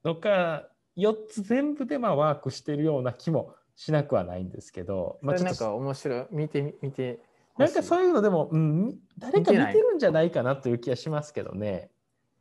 [0.05, 6.27] のか4つ全部でまあワークしてるような気もしなくはないんですけど、まあ、なんか面白い。
[6.31, 7.21] 見て見て
[7.61, 11.90] なんかそういうのでも、うん、誰か見てるんじゃないかなという気がしますけどね。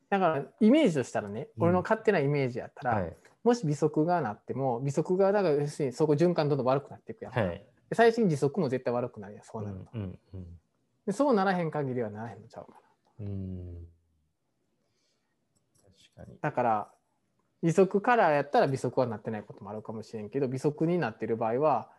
[0.10, 10.45] だからイメージとしたらね、俺の勝手なイメージやったら、はい、もし微速がなっても微速がだから要するにそこ循環どんどん悪くなっていくやん、はい、最終的に時速も絶対悪くなるやんそうなると、うんうんうん、
[11.05, 12.79] でそうならへん限りはならへんのちゃうか
[13.19, 13.25] な。
[13.25, 13.88] うん。
[16.15, 16.38] 確かに。
[16.41, 16.88] だから
[17.62, 21.89] 微速からやったら微速はなってないこともあるかもしれんけど微速になってる場合は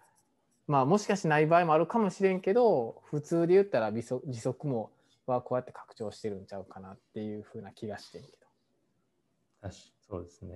[0.66, 4.03] まあもしかしない場合もあるかもしれんけど普通で言ったら時
[4.40, 4.90] 速も
[5.27, 8.37] はこうやって拡張してるんちゃうかなっていうふうな気がしてんけど。
[9.62, 9.75] 確
[10.09, 10.55] そうですね。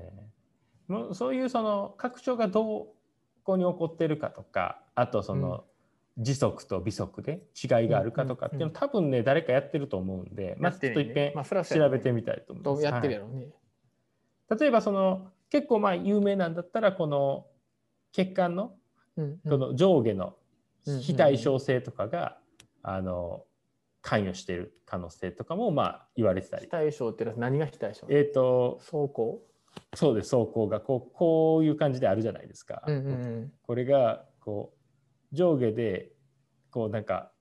[0.89, 2.89] もうそういうその拡張がど
[3.45, 5.65] こに起こってるかとかあとその、
[6.19, 12.85] 時速と微速で違いがあるかとかっていうの、多分ね誰かやってると思うんで、まあ、ちょっといっぺん調べてみたいと思います。
[12.85, 13.49] やってるやろうね、
[14.49, 17.47] はい、例えばその結構まあ有名なんだったらこの
[18.13, 18.75] 血管の
[19.17, 20.35] この上下の
[21.01, 22.39] 非対称性とかが、
[22.83, 23.45] あの
[24.03, 26.65] 関与している可能性とかもまあ言われてたり。
[26.65, 29.43] 非対称って何が非対称えっ、ー、と走行
[29.95, 32.83] そうです走行がこうこういう感じであるじゃないですか。
[32.87, 34.75] うんうんうん、これがこ
[35.33, 36.13] う上下で
[36.71, 37.33] こうなんか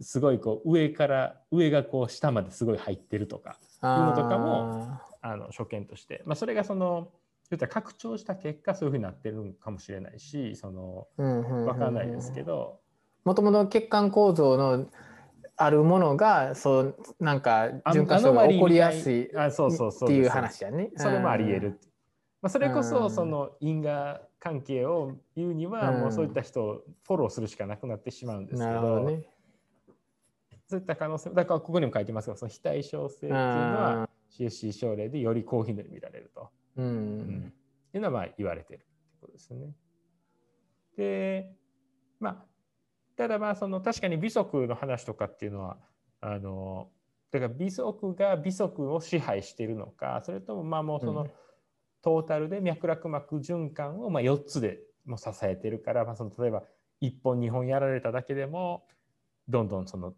[0.00, 7.10] すごいこう上から上がこう下まですごい入ってるとかいうのとかもあの所見として、まあ、それがその
[7.48, 12.80] そういった拡張した結果そういうふうになってるかもしれないしその分かんないですけど。
[13.24, 14.86] もともと血管構造の
[15.56, 20.90] あるものがそうなんか循環症が起こりやすいっていう話やね。
[20.96, 21.78] それもありえる。
[22.42, 29.04] まあ、それこそその因果関係を言うにはもうそういった人をフォローするしかなくなってしまうんですけど。
[29.04, 29.24] ね、
[30.66, 37.52] そういった可能性だからここにも書いてますがその非対称性っていうのは CSC 症例でより高頻度に見られると、うん、うん、
[37.94, 38.86] いうのはまあ言われてるって
[39.20, 39.72] ことですね。
[40.96, 41.50] で
[42.20, 42.44] まあ
[43.16, 45.78] ただまあその確かに微速の話とかっていうのは
[46.20, 46.90] あの
[47.30, 51.28] だから微速が微速を支配しているのかそれともまあもうその、
[52.02, 56.62] トータルで脈絡膜循環をまあ4つでも支えてるから、まあ、その例えば
[57.02, 58.86] 1本2本やられただけでも
[59.48, 60.14] どんどんその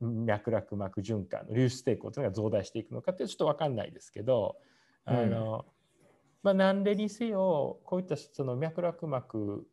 [0.00, 4.56] 脈絡膜循環の粒子抵抗というのが増大していくのかってちょっと分かんないですけど、
[5.06, 5.64] うん、あの
[6.46, 9.66] まあ、何でにせよこういったその脈絡膜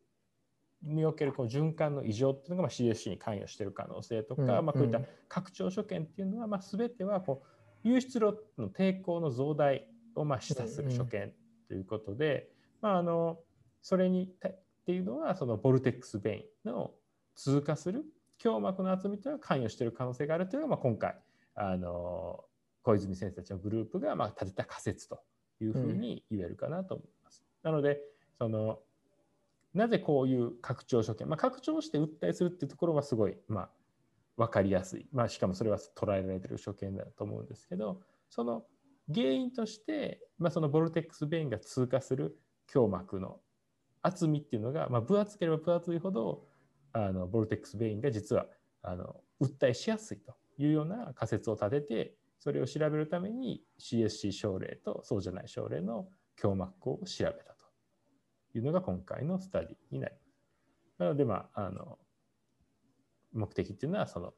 [0.82, 7.44] におけるこう循環の異常っていうのがまあ CSC に関与している可能性とか、うん、まあ、こういった拡張所見っていうのはまあ全てはこ
[7.84, 11.32] う有出路の抵抗の増大をまあ示唆する所見
[11.68, 12.48] ということで、
[12.82, 13.38] まあ、あの
[13.80, 14.26] それにっ
[14.84, 16.90] ていうのはそのボルテックス・ベインの
[17.36, 18.02] 通過する
[18.44, 21.14] 胸膜の厚みというのが関与している可能性があるというのがまあ今回
[21.54, 22.40] あの
[22.82, 25.20] 小泉先生たちのグループがまあ立てた仮説と
[25.64, 27.44] いうふうに言えるかなと思います。
[27.64, 28.00] うん、なので
[28.38, 28.80] その
[29.74, 33.70] なぜこういう拡張所見、まあ、拡張して訴えするっていうところはすごい、まあ、
[34.36, 38.00] 分かりやすい、まあ、しかもそれは捉えられてる所見だと思うんですけど
[38.30, 38.64] その
[39.12, 42.38] 原因として、まあ、そのボルテックス・ベインが通過する
[42.72, 43.40] 胸膜の
[44.02, 46.46] 厚みっていうのが、まあ、分厚ければ分厚いほど
[46.92, 48.46] あのボルテックス・ベインが実は
[48.82, 56.08] あの訴えしやすいというような仮説を立ててそれを調べるために CSC 症例とそうじゃない症例の
[56.42, 57.66] 胸膜孔を調べたと
[58.54, 60.24] いうのが今回のスタディになります。
[60.98, 61.98] なので、まあ、あの
[63.32, 64.34] 目的っていうのはその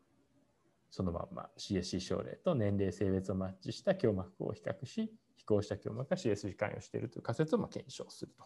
[0.90, 8.44] そのまま CSC 症例と年齢性別をマッチした胸膜を比較し飛行した胸膜が CSC 関与しているという仮説をま検証すると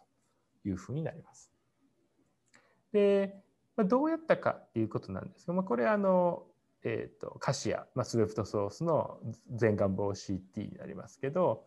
[0.69, 1.53] いうふうになります。
[2.93, 3.37] で、
[3.77, 6.47] まあ、どうやったかっていうことなんですが、まあ、これあの、
[6.83, 9.19] えーと、カシア、まあ、スウェプトソースの
[9.55, 11.65] 全願望 CT になりますけど、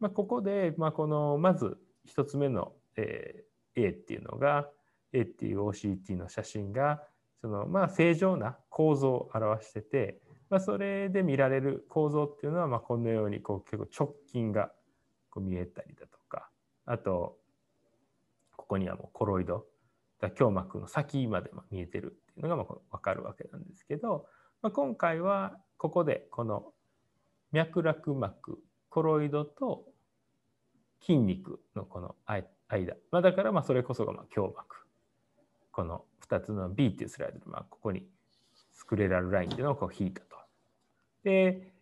[0.00, 4.68] まあ、ここで、まあ、このまず1つ目の、えー、A っていうのが
[5.12, 7.02] A っていう OCT の写真が
[7.40, 14.72] そのまあ正常な構造を表してて、まあ、それで見られる構造っていうのはまあこのようにこう結構直近が
[15.30, 16.50] こう見えたりだとか
[16.84, 17.36] あと
[18.56, 19.64] ここにはもうコロイド
[20.20, 24.26] 胸膜の先まで見えてるっていうのがまあ分かるわけなんですけど、
[24.62, 26.72] まあ、今回はここでこの
[27.52, 29.84] 脈絡膜コロイドと
[31.00, 34.88] 筋肉のこの間、まあ、だからまあそれこそがまあ胸膜。
[35.70, 38.04] この2つの B っていうスライドで、まあ、ここに
[38.72, 40.36] スクレラルラインっていうのをこう引いたと。
[41.22, 41.72] で、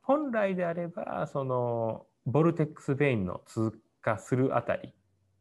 [0.00, 4.94] 本来であれば、そのボルテックスベインの通過するあたり、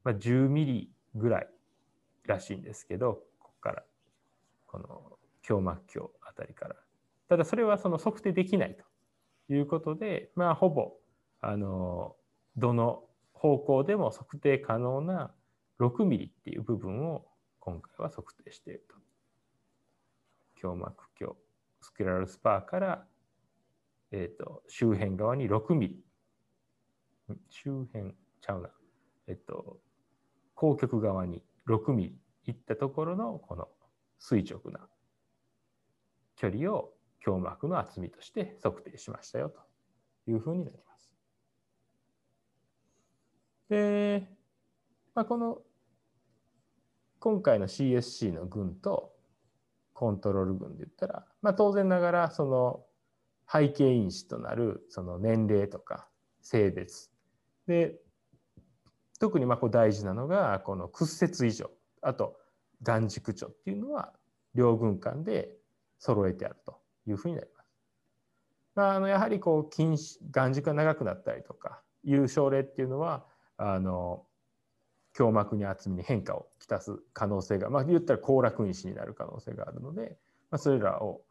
[0.03, 1.47] まあ、10ミリぐらい
[2.25, 3.83] らしいんですけど、ここから、
[4.67, 6.24] この胸膜鏡。
[6.37, 6.75] あたりから。
[7.29, 8.77] ただそれはその測定できない
[9.47, 10.93] ということで、まあ、ほぼ、
[11.41, 12.15] あの、
[12.57, 15.33] どの方向でも測定可能な
[15.79, 17.25] 6ミリっていう部分を
[17.59, 18.95] 今回は測定していると。
[20.67, 21.35] 胸膜鏡、
[21.81, 23.05] スクラルスパーから、
[24.11, 26.03] えーと、周辺側に6ミリ。
[27.49, 28.69] 周辺ちゃうな。
[29.27, 29.79] えっと、
[30.55, 33.67] 光極側に6ミリいったところのこの
[34.19, 34.87] 垂直な
[36.35, 36.91] 距離を
[37.25, 41.11] 胸膜の厚みとして測定しましたよというふうになります。
[43.69, 44.27] で、
[45.13, 45.61] まあ、この
[47.19, 49.13] 今回の CSC の群と
[49.93, 52.85] コントロール群で言ったら、まあ、当然ながらその
[53.51, 56.07] 背景因子となるその年齢とか
[56.41, 57.11] 性別
[57.67, 57.95] で
[59.19, 61.71] 特にまあこう大事なのがこの屈折異常
[62.01, 62.37] あと
[62.83, 64.13] 眼軸長っていうのは
[64.53, 65.49] 両軍間で
[65.99, 66.77] 揃えてあると
[67.07, 67.67] いうふうになります。
[68.75, 73.25] まあ、あのやはりこう近視眼軸が長くなったりとかいう症例っていうのは
[73.57, 74.25] あの
[75.17, 80.17] 胸膜に厚みに変化をきたす可能性が、まあ、言ったら行楽因子になる可能性があるので、
[80.51, 81.21] まあ、それらを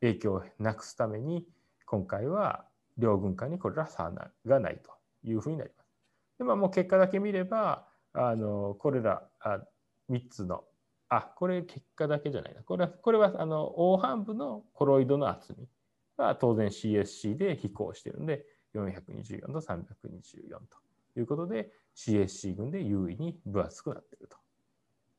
[0.00, 1.46] 影響をなくすために
[1.86, 2.64] 今回は
[2.98, 4.12] 両軍間にこれら差
[4.46, 4.90] がないと
[5.24, 5.86] いうふうになります。
[6.38, 9.60] でまあ、もう結果だけ見ればあのこれらあ
[10.10, 10.64] 3つの
[11.08, 15.68] あこれ結果だけじゃないなこれはこれはあの黄斑部のコロイドの厚み
[16.16, 18.44] は当然 CSC で飛行しているので
[18.74, 20.58] 424と324
[21.14, 24.36] ということで CSC 群で優位に分厚くなっていると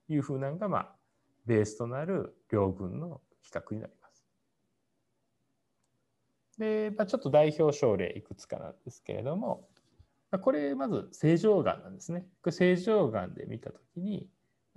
[0.10, 0.96] いうふうなのが、まあ、
[1.46, 4.26] ベースとなる両群の比較になります。
[6.58, 9.68] で、まあ、ちょっと代表症例いくつかなんですけれども、
[10.42, 12.28] これまず正常がんなんですね。
[12.42, 14.28] これ正常がんで見たときに、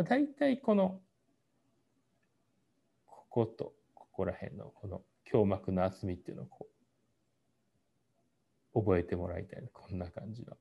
[0.04, 1.00] 大体この
[3.06, 6.68] こことここら辺のこの胸膜の厚みっていうのをこ
[8.74, 10.56] う覚えてもらいたいこんな感じの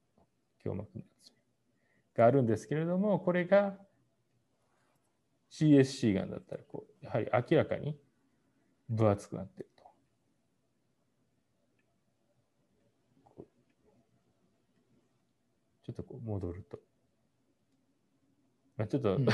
[0.63, 1.39] 胸膜の厚み
[2.19, 3.77] があるんですけれども、これが
[5.51, 7.97] CSC がんだったらこう、やはり明らかに
[8.89, 9.83] 分厚くなってると。
[15.85, 16.79] ちょっとこう戻ると。
[18.80, 19.27] まあ、ちょっと、うん、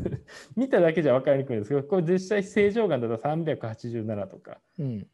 [0.56, 5.06] 見ただけじゃ分かりにくいんですけど、これ実際正常がんだと387とか、うん、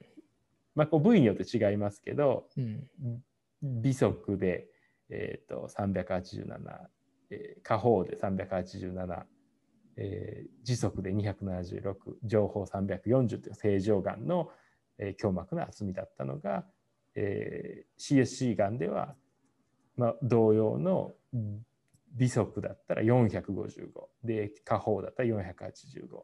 [0.76, 4.68] まあ、こう部位によって違いますけど、うん、微速で、
[5.10, 6.88] えーと、387、
[7.30, 9.24] えー、下方で387、
[9.96, 14.48] えー、時速で276情報340という正常がんの、
[14.98, 16.64] えー、胸膜の厚みだったのが、
[17.16, 19.16] えー、CSC がんでは、
[19.96, 21.14] まあ、同様の
[22.14, 23.86] 微速だったら455
[24.24, 26.22] で下方だったら485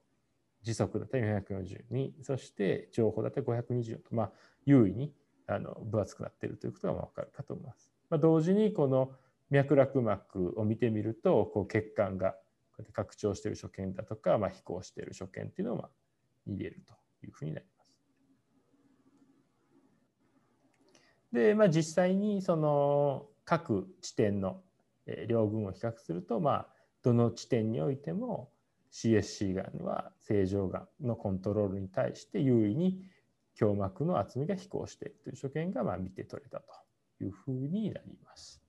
[0.63, 4.33] 時速だったら442そして情報だったら524と、まあ、
[4.67, 5.13] 優位に
[5.47, 7.91] あの分厚くなっているということが分かるかと思います。
[8.11, 9.13] まあ、同時にこの
[9.51, 12.35] 脈絡膜を見てみるとこう血管が
[12.93, 15.85] 拡張している所見だとか、まあ、飛行している所見っていうのを
[16.47, 16.95] 見れると
[17.27, 17.91] いうふうになります。
[21.33, 24.61] で、まあ、実際にその各地点の
[25.29, 26.69] 両軍を比較すると、まあ、
[27.03, 28.51] どの地点においても
[28.93, 33.01] CSC がんは正常がんのコントロールに対して優位に
[33.61, 36.65] 胸膜の厚みが飛行しているという所見がまあ見て取れたと
[37.25, 38.63] いうふうになります。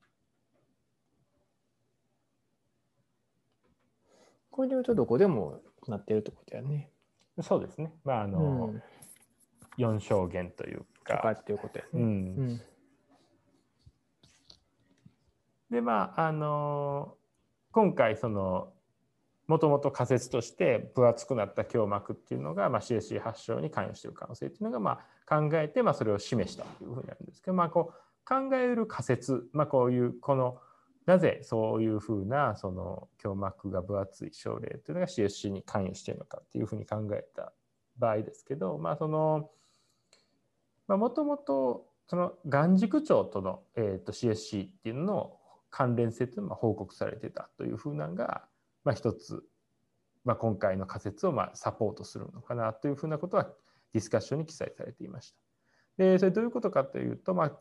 [4.49, 6.91] これで言うとどこでもなってるってことやね。
[7.41, 7.93] そうですね。
[8.03, 8.83] まああの、うん、
[9.77, 11.17] 4証言というか。
[11.17, 11.89] とかっていうことやね。
[11.93, 12.05] うん、う
[12.43, 12.61] ん
[15.69, 17.15] でまああの
[17.71, 18.73] 今回その
[19.49, 30.59] もともと仮説として分厚くなった胸膜っていうのが、まあ、CSC 発症に関与している可能性っていうのが、まあ、考えて、まあ、それを示したというふうになるんですけど、まあ、こう考える仮説、まあ、こういうこの
[31.07, 37.51] なぜそういうふうなその胸膜が分厚い症例というのが CSC に関与しているのかっていうふうに考えた
[37.97, 39.49] 場合ですけど、まあ、その
[40.87, 45.38] もともとその眼軸長との、えー、と CSC っていうのの
[45.69, 48.45] 関連性というのが報告されてたというふうなのが、
[48.83, 49.43] まあ、一つ、
[50.25, 53.47] まあ、今回の仮説をまあサポートするのかなというふうなことは
[53.93, 55.37] ディスカッションに記載されていました。
[55.97, 57.51] でそれどういうことかというと、まあ、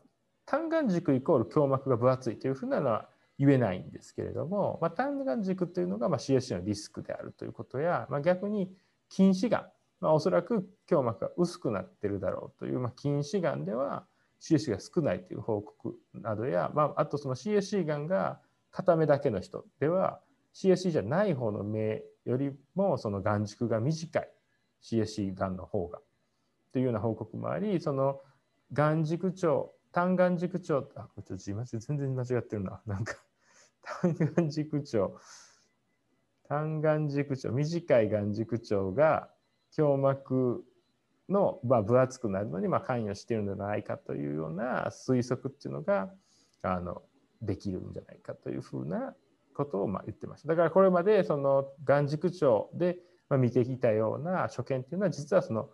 [0.45, 8.71] 単眼軸イコール胸膜が分厚いというふうなのは言えないんですけれども、まあ、単眼軸というのがまあ CSC のリスクであるということや、まあ、逆に
[9.09, 9.65] 近視眼、
[10.01, 14.05] まあ、おそらく胸膜が薄くなってるだろうという、まあ、近視眼では
[14.41, 18.39] CSC が少ないという報告などや、まあ、あとその CSC がんが
[18.71, 20.21] 片目だけの人では
[20.53, 24.29] CSC じゃない方の目よりもその眼軸が短い
[24.83, 25.99] CSC がんの方が
[26.71, 28.19] というような報告もありその
[28.71, 32.81] 眼軸長単眼軸長あこれちょっとすいません全然間違ってるな。
[32.85, 33.15] なんか
[34.01, 35.19] 単眼軸長
[36.47, 39.29] 単眼軸長短い眼軸長が
[39.77, 40.63] 胸膜
[41.29, 46.09] の、まあ、分厚くなるのにまあ関与しているのではないかというような推測っていうのが
[46.61, 47.01] あの
[47.41, 49.13] できるんじゃないかというふうな
[49.55, 50.49] ことをまあ言ってました。
[50.49, 52.97] だからこれまでその眼軸長で
[53.37, 55.69] 見てきたような所見っていうのは実はその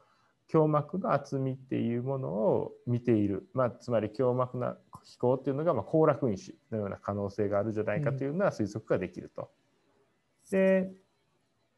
[0.53, 9.49] 胸膜の厚みっていうものを見ている、まあ、つまり胸膜の飛行っていうのがまあ行楽因子のような可能性があるんじゃないかというような推測ができると。
[10.51, 10.91] で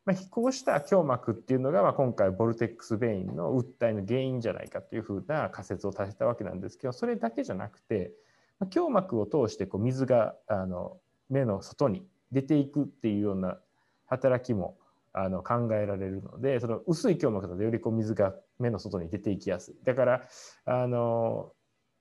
[0.07, 8.13] まあ、飛行した胸膜っていうのが、まあ、今回ボルテックス・ベインの訴えの原因じゃないかというふうな仮説を立てたわけなんですけどそれだけじゃなくて、
[8.57, 10.95] まあ、胸膜を通してこう水があの
[11.29, 13.57] 目の外に出ていくっていうような
[14.05, 14.77] 働きも
[15.11, 19.75] あの考えられるのでその薄い胸膜だとよりこう水が目の外に出ていきやすい。
[19.83, 20.21] だから
[20.63, 21.51] あの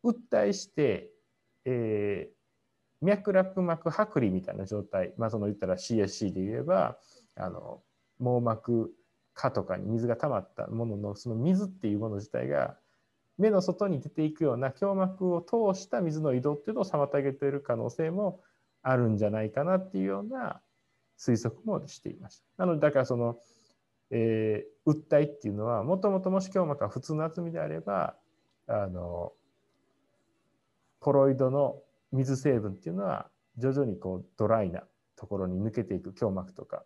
[0.05, 1.11] 訴えして、
[1.65, 6.99] えー、脈絡膜剥離みたいな状態、まあ、その言ったら CSC で言えば
[7.35, 7.83] あの
[8.21, 8.93] 網膜
[9.35, 12.77] 下とかに水が溜まったもののその水っていうもの自体が
[13.39, 18.41] 目の外に出ていくような胸膜を通した水の移動っていうのを妨げている可能性も
[18.83, 20.61] あるんじゃないかなっていうような
[21.19, 22.65] 推測もしていました。
[22.65, 23.39] なのでだからその、
[24.11, 28.17] えー、訴えっていうのはもともともし胸膜が普通の厚みであれば
[28.67, 29.33] あの
[31.01, 34.83] コロイドの水成分っていうのは徐々にこうドライな
[35.17, 36.85] ところに抜けていく胸膜とか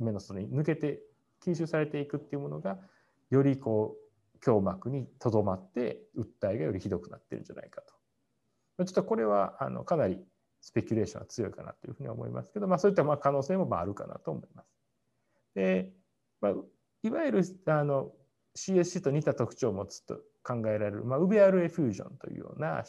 [0.00, 1.00] 目の外に抜けて
[1.44, 2.78] 吸収されていくっていうものが
[3.30, 8.84] よりこう胸膜にとどまって訴えがよりひどくなってるんじゃないかと。
[8.84, 10.18] ちょっとこれはあのかなり
[10.60, 14.68] スペキュレーションが強いかなというふうに思いますけど、まあ、そういったまあ可能性もまああるかなと思います。
[15.54, 15.92] で、
[16.40, 16.52] まあ、
[17.02, 18.12] いわゆるあの
[18.56, 22.84] CSC と似た特徴を持つと考えられる、まあ、ウベアルエフュージョンというような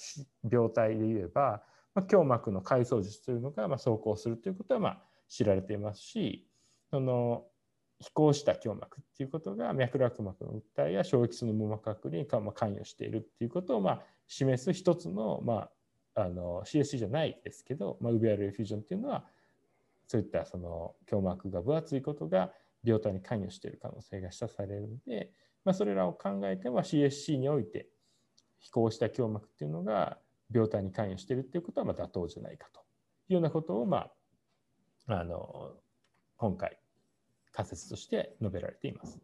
[0.49, 6.47] 病態で言えば、まあ、胸膜の回想術というのがまあ走行するということはまあ知られていますし
[6.91, 7.45] その
[8.01, 15.69] 飛行した胸膜っていうことが脈絡膜の訴えや小液質の網膜剥離に関与しているっていうことをまあ示す一つの,、ま
[16.15, 19.23] あ、あの CSC じゃないですけど、まあ、ウベアルエフュージョンっていうのは
[20.07, 22.51] そういったその胸膜が分厚いことが
[22.83, 25.31] 病態に関与している可能性が示唆されるので、
[25.63, 27.87] まあ、それらを考えては CSC において
[28.59, 30.17] 飛行した胸膜っていうのが
[30.53, 32.81] 病態に関与しているっていうことはまあ妥当じゃないかと
[33.29, 34.07] いうようなことを、ま
[35.07, 35.71] あ、あの
[36.37, 36.80] 今回
[37.51, 39.19] 仮説として述べられています。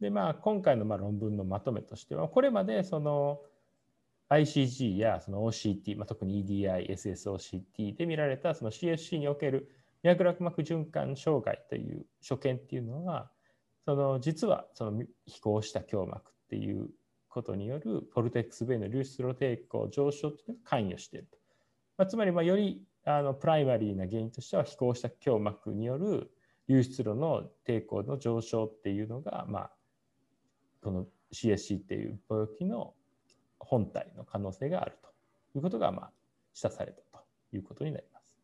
[0.00, 3.40] でまあ今回のまあ論文のまとめとしてはこれまでその
[4.30, 9.70] ICG やその OCT、まあ、特に EDI、SSOCT で見られたその CSC における
[10.02, 13.30] 脈絡膜循環障害という所見っていうのは
[13.84, 16.90] その実はその飛行した胸膜っていう
[17.28, 21.38] ことによるポルテックスベイの流出路抵抗上昇というのが関与していると。
[21.96, 26.30] まあ、つまりまあよりあのプライマリーな原因としては飛行した胸膜による
[26.68, 29.70] 流出路の抵抗の上昇っていうのが、まあ、
[30.82, 32.92] この CSC っていう病気の
[33.58, 35.08] 本体の可能性があると
[35.56, 36.10] いうことが、まあ、
[36.52, 37.24] 示唆されたと
[37.56, 38.38] いうことになります。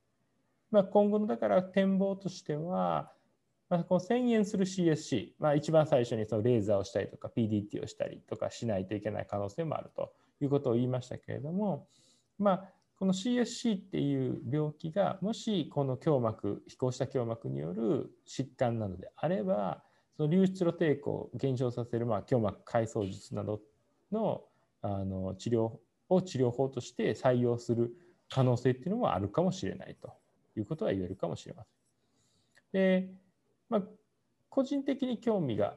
[0.70, 3.12] まあ、今後のだから展望としては、
[3.68, 11.86] まあ、この遷延する CSC、まあ、一番最初にそのレーザーをしたりとか PDT をしたりとかしないといけない可能性もあるということを言いましたけれども、
[12.38, 12.64] まあ、
[12.96, 19.82] この CSC っていう病気がもしこの胸膜飛行した胸膜による疾患なのであれば
[20.16, 23.60] その流出路抵抗を減少させるまあ胸膜回想術など
[24.12, 24.42] の
[24.82, 25.72] あの治療
[26.08, 27.92] を治療法として採用する
[28.28, 30.12] 可能性っていうのもあるかもしれないと
[30.56, 31.74] いうことは言えるかもしれません。
[32.72, 33.08] で、
[33.70, 33.82] まあ、
[34.50, 35.74] 個人的に興味が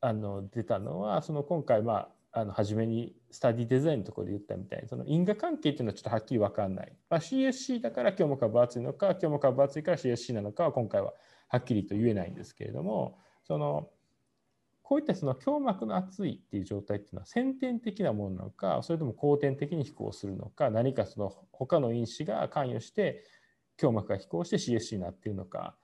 [0.00, 11.12] あの出たのはその今回まああの初めにスタディデザインのところで言ったみたいにその因果関係っていうのはちょっとはっきり分かんない、まあ、CSC だから今日も株厚いのか今日も株厚いから CSC なのかは今回は
[11.48, 13.88] はっきりと言えないんですけれどもその
[14.82, 23.22] こういったその胸膜の厚いっていう状態っていうのは先天的なものなのかそれとも後天的に飛行するのか何かその他の因子が関与して
[23.80, 25.74] 胸膜が飛行して CSC になっているのか、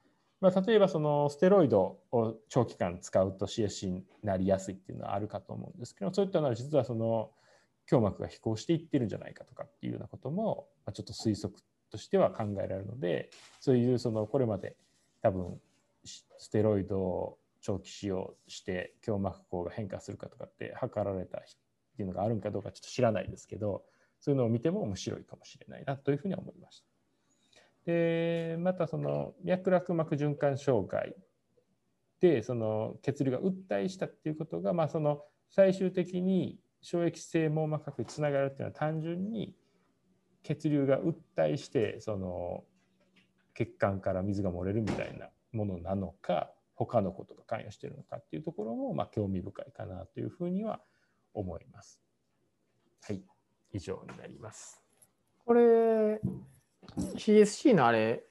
[0.46, 7.32] まあ、例えばそのステロイドを長期間使うと CSC になりやすいっていうのはあるかと思うんですけどそういったのは実はその
[7.90, 11.54] 胸膜が飛行していってるんじゃないかとかっていうようなこともちょっと推測
[11.90, 14.76] としては考えられるのでそういうそのこれまで
[15.20, 15.58] 多分
[16.04, 21.42] ステロイドを長期使用して胸膜孔が変化するかとかって測られたっ
[21.96, 23.82] ていうのがあるんかどうかちょっと知らないですけど
[24.20, 26.85] そういうのを見ても面白いかもしれないなというふうに思いました。
[27.86, 31.14] でまたその脈絡膜循環障害
[32.20, 39.54] でその血流が訴えしたっていうことが、まあ、その最終的に衝撃性網膜剥離につながるっていうのは単純に
[40.42, 41.14] 血流が訴
[41.52, 42.64] えしてその
[43.54, 50.80] 血管から水が漏れるみたいなものなのか他のことが関与しているのかっていうところも、まあ、興味深いかなというふうには
[51.32, 52.00] 思います。
[53.02, 53.22] はい、
[53.72, 54.82] 以上になります。
[55.44, 56.20] これ、
[56.96, 58.22] CSC のあれ、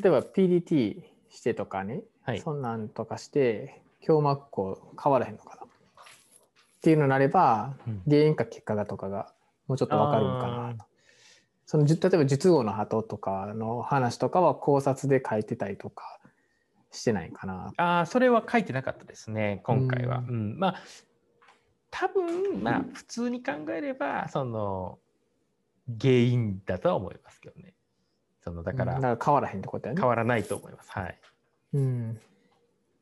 [0.00, 5.64] 例えば PDT してとかね、はい、そんなんとかして、胸膜孔変わらへんのかな？
[5.64, 9.32] っていうのになれば、うん、原因か結果がとかが
[9.66, 10.84] もうちょっと分かるのかなと。
[11.66, 16.18] その例えば術後の鳩とかの話とかは考察で書いてたりとか
[16.90, 17.72] してないかな。
[17.76, 20.18] ああ、それは書いてなかったですね、今回は。
[20.18, 20.74] うん、うん、まあ、
[21.90, 24.98] 多分まあ、普通に考えれば、その、
[26.00, 27.74] 原因だとは思いますけどね。
[28.42, 30.00] そのだから、うん、だから変わらへんってことやね。
[30.00, 30.90] 変わらないと思います。
[30.92, 31.18] はい。
[31.74, 32.20] うん。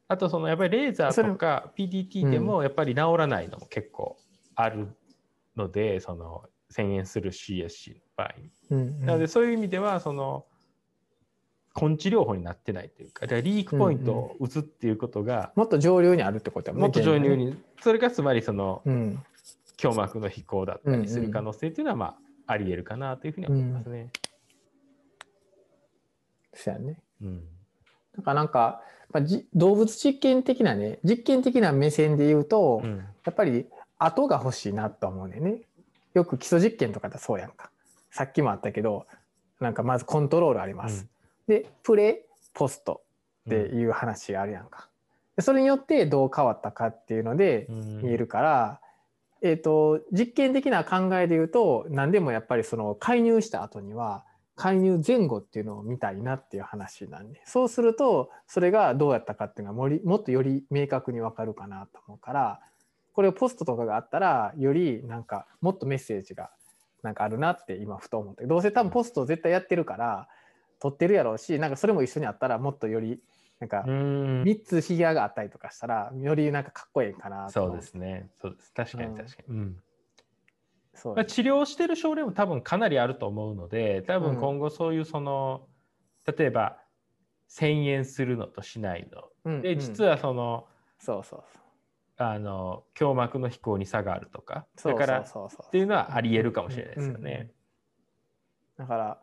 [0.09, 4.17] あと、そのやっぱりレーザーとか PDT でもやっぱり治らないのも結構
[4.55, 4.89] ある
[5.57, 8.51] ので、その、遷延する CSC の場合に。
[8.71, 10.47] うんうん、なので、そういう意味では、その、
[11.81, 19.23] 根治療法になってないというか、リークポイントを打つっていうことが、もっと上流にあるってこともっと上流に、それがつまりその、うん、
[19.83, 22.17] 胸膜の飛行だったりする可能性っていうのは、まあ、
[22.47, 24.11] ありえるかなというふうに思いますね。
[26.55, 26.99] そうやね。
[27.23, 27.43] うん。
[28.17, 28.83] だからなんか、
[29.13, 33.67] まあ、じ動物実験的なね、実験的な目線で言うと、うん、やっぱり
[33.99, 35.61] 後が欲しいなと思うねね。
[36.15, 37.71] よく基礎実験とかだそうやんか。
[38.11, 39.07] さっきもあったけど、
[39.61, 41.07] なんかまずコントロールあります。
[41.47, 42.25] でプレ
[42.55, 43.03] ポスト
[43.49, 44.89] っていう話があるやんか。
[45.37, 48.81] でそれによってどう変わったかっていうので見えるから、
[49.47, 54.25] えーと、実験的な考えで言うと何でもやっぱりその介入した後には
[54.57, 62.61] 介入前後っていうのを見たいなっていう話なんでそうするとそれがどうやったかっていうのがもりもっとより明確に分かるかなと思うから
[63.13, 66.51] これをポストとかがあったらよりなんかもっとメッセージが
[67.03, 70.29] なんかあるなって今ふと思ってどうせ多分ポストを絶対やってるから
[70.81, 73.21] 撮ってるやろうしなんかそれも一緒にあったらもっとより
[73.61, 78.29] なんか3つフィギュアがあったりとかしたらよりなんかかっこいいかなそうですね。
[78.41, 78.73] そうです。
[78.75, 79.77] 確かに確かに、うん、
[80.95, 85.67] そう、治療してる症例も多分かなりあると思うので多分今後そういうその、
[86.27, 86.79] うん、例えば
[87.51, 90.67] 1000円するのとしないの、うん、で実はその、
[90.99, 91.63] そうそうそう。
[92.19, 94.67] あの胸膜の飛行に差があるとか。
[94.83, 97.51] だからっていうのはありえるかもしれないですよね。
[98.79, 99.19] だから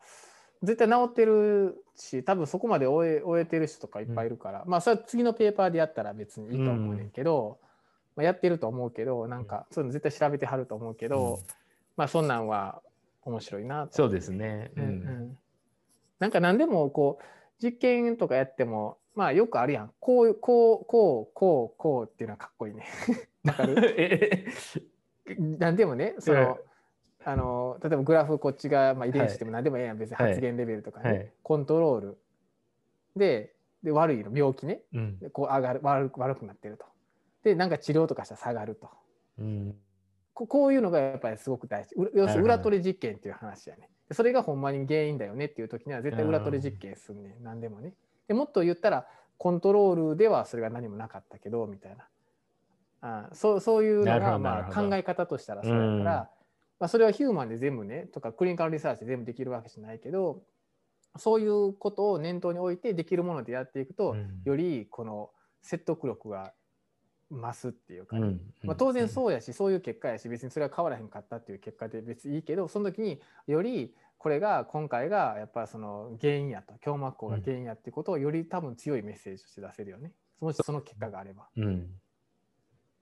[0.64, 7.68] 絶対治ってるし多分そこまで終え終えてる人とかいっぱいいるから、うん、まあそれは次のペーパーでやったら別にいいと思うねんけど、うん、
[8.16, 11.44] まあ、やってると思うけどなんかそういうの絶対調べてはると思うけど、うん、
[11.98, 12.82] まあそんなんは
[13.24, 15.38] 面白いなとそうですね、うん、うん、
[16.20, 17.24] なんか何でもこう
[17.64, 19.92] 実験とかやってもまあよくあるやん。
[20.00, 22.86] こうこうこうこうこうっていうのはかっこいいね。
[23.44, 24.48] わかる？
[25.38, 26.58] 何でもねその、
[27.26, 32.18] あの例えばグラフこっちが、まあ、遺伝子でも何でもええやん、別に発言レベルとかね、はい、コントロール。
[33.16, 33.54] で
[33.84, 34.32] で悪いの。
[34.36, 36.86] 病気ね、うん、こう上がる悪く悪くなってると。
[37.44, 38.90] でなんか治療とかしたら下がると、
[39.40, 39.76] うん、
[40.34, 41.96] ここういうのがやっぱりすごく大事。
[42.14, 43.90] 要するに裏取り実験っていう話やね。
[44.12, 47.44] それがほんまに原因だよねっていう時には絶対裏取り実験すんねん。
[47.44, 47.94] 何でもね。
[48.28, 49.06] でもっと言ったら
[49.38, 52.08] コントロールではそれが何もなかったけどみたいな。
[53.02, 56.30] あそうそういうのがまあ考え方としたらそうだから、
[56.84, 60.44] まあ、それはヒューマンで全部ねとかクリニカルリサーチで全部できるわけじゃないけど
[61.16, 65.30] そういうことを念頭に置いてできるものでやっていくと、うん、よりこの
[65.62, 66.52] 説得力が
[67.32, 80.12] 増すっていうか、ね、まあ、当然そうやし、そういう結果やし別にそれは変わらへんかったっていう結果で別にいいけどその時によりこれが今回がやっぱその原因やと胸膜孔が原因やっていうことをより多分強いメッセージとして出せるよね。
[80.42, 81.48] もしその結果があれば。
[81.56, 81.88] うん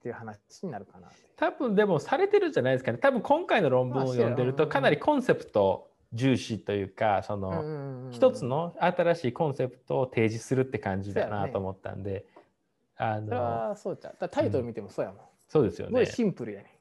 [0.02, 2.98] っていう話になるかな多分でもされてるじゃないですかね。
[2.98, 12.26] 多分今回の論文を読んでるとかなりコンセプト重視というかその一つの新しいコンセプトを提示するって感じだなと思ったんで、
[12.96, 14.28] あのそうちゃう。
[14.28, 15.90] タイトル見てもそうやもん、うん、そうですよね。
[15.90, 16.76] すごいシンプルやね。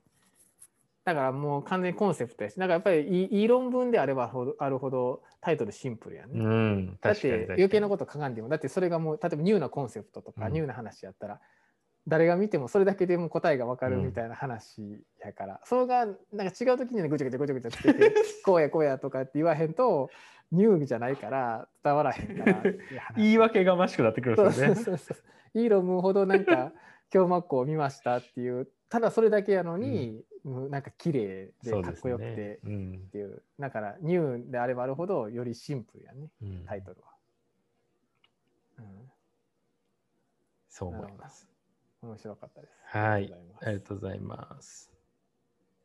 [1.03, 11.39] だからもう完全にコンセプトやしだからやっぱりいい論文であればあるほどタイトルシンプルやね、うん、だって余計なこと書かんでもだってそれがもう例えばニューなコンセプトとか、ニューな話やったら
[12.08, 14.82] 誰が見てもそれだけでも答えが分かるみたいな話
[15.24, 20.10] やから、うん、それがなんか違う時にぐちゃぐちゃぐちゃぐちゃつけて こうやこうやとかって言わへんと
[20.52, 22.64] ニューじゃないから伝わらへんから
[23.16, 24.76] 言い訳がましくなってくるんですよね。
[24.76, 26.72] そうそうそういい論文ほどなんか
[27.14, 32.36] 今日マックを見ましたっていうただそれだけやのに、うん、なんか綺麗でかっこよくてっ
[33.12, 37.08] ていう、ねうん、だからニューであればあるほどよりシンプルやね、うん、タイトルは、
[38.80, 38.86] うん、
[40.70, 41.51] そう思います
[42.02, 42.74] 面白かったです。
[42.84, 43.34] はい。
[43.62, 44.91] ありがとうございます。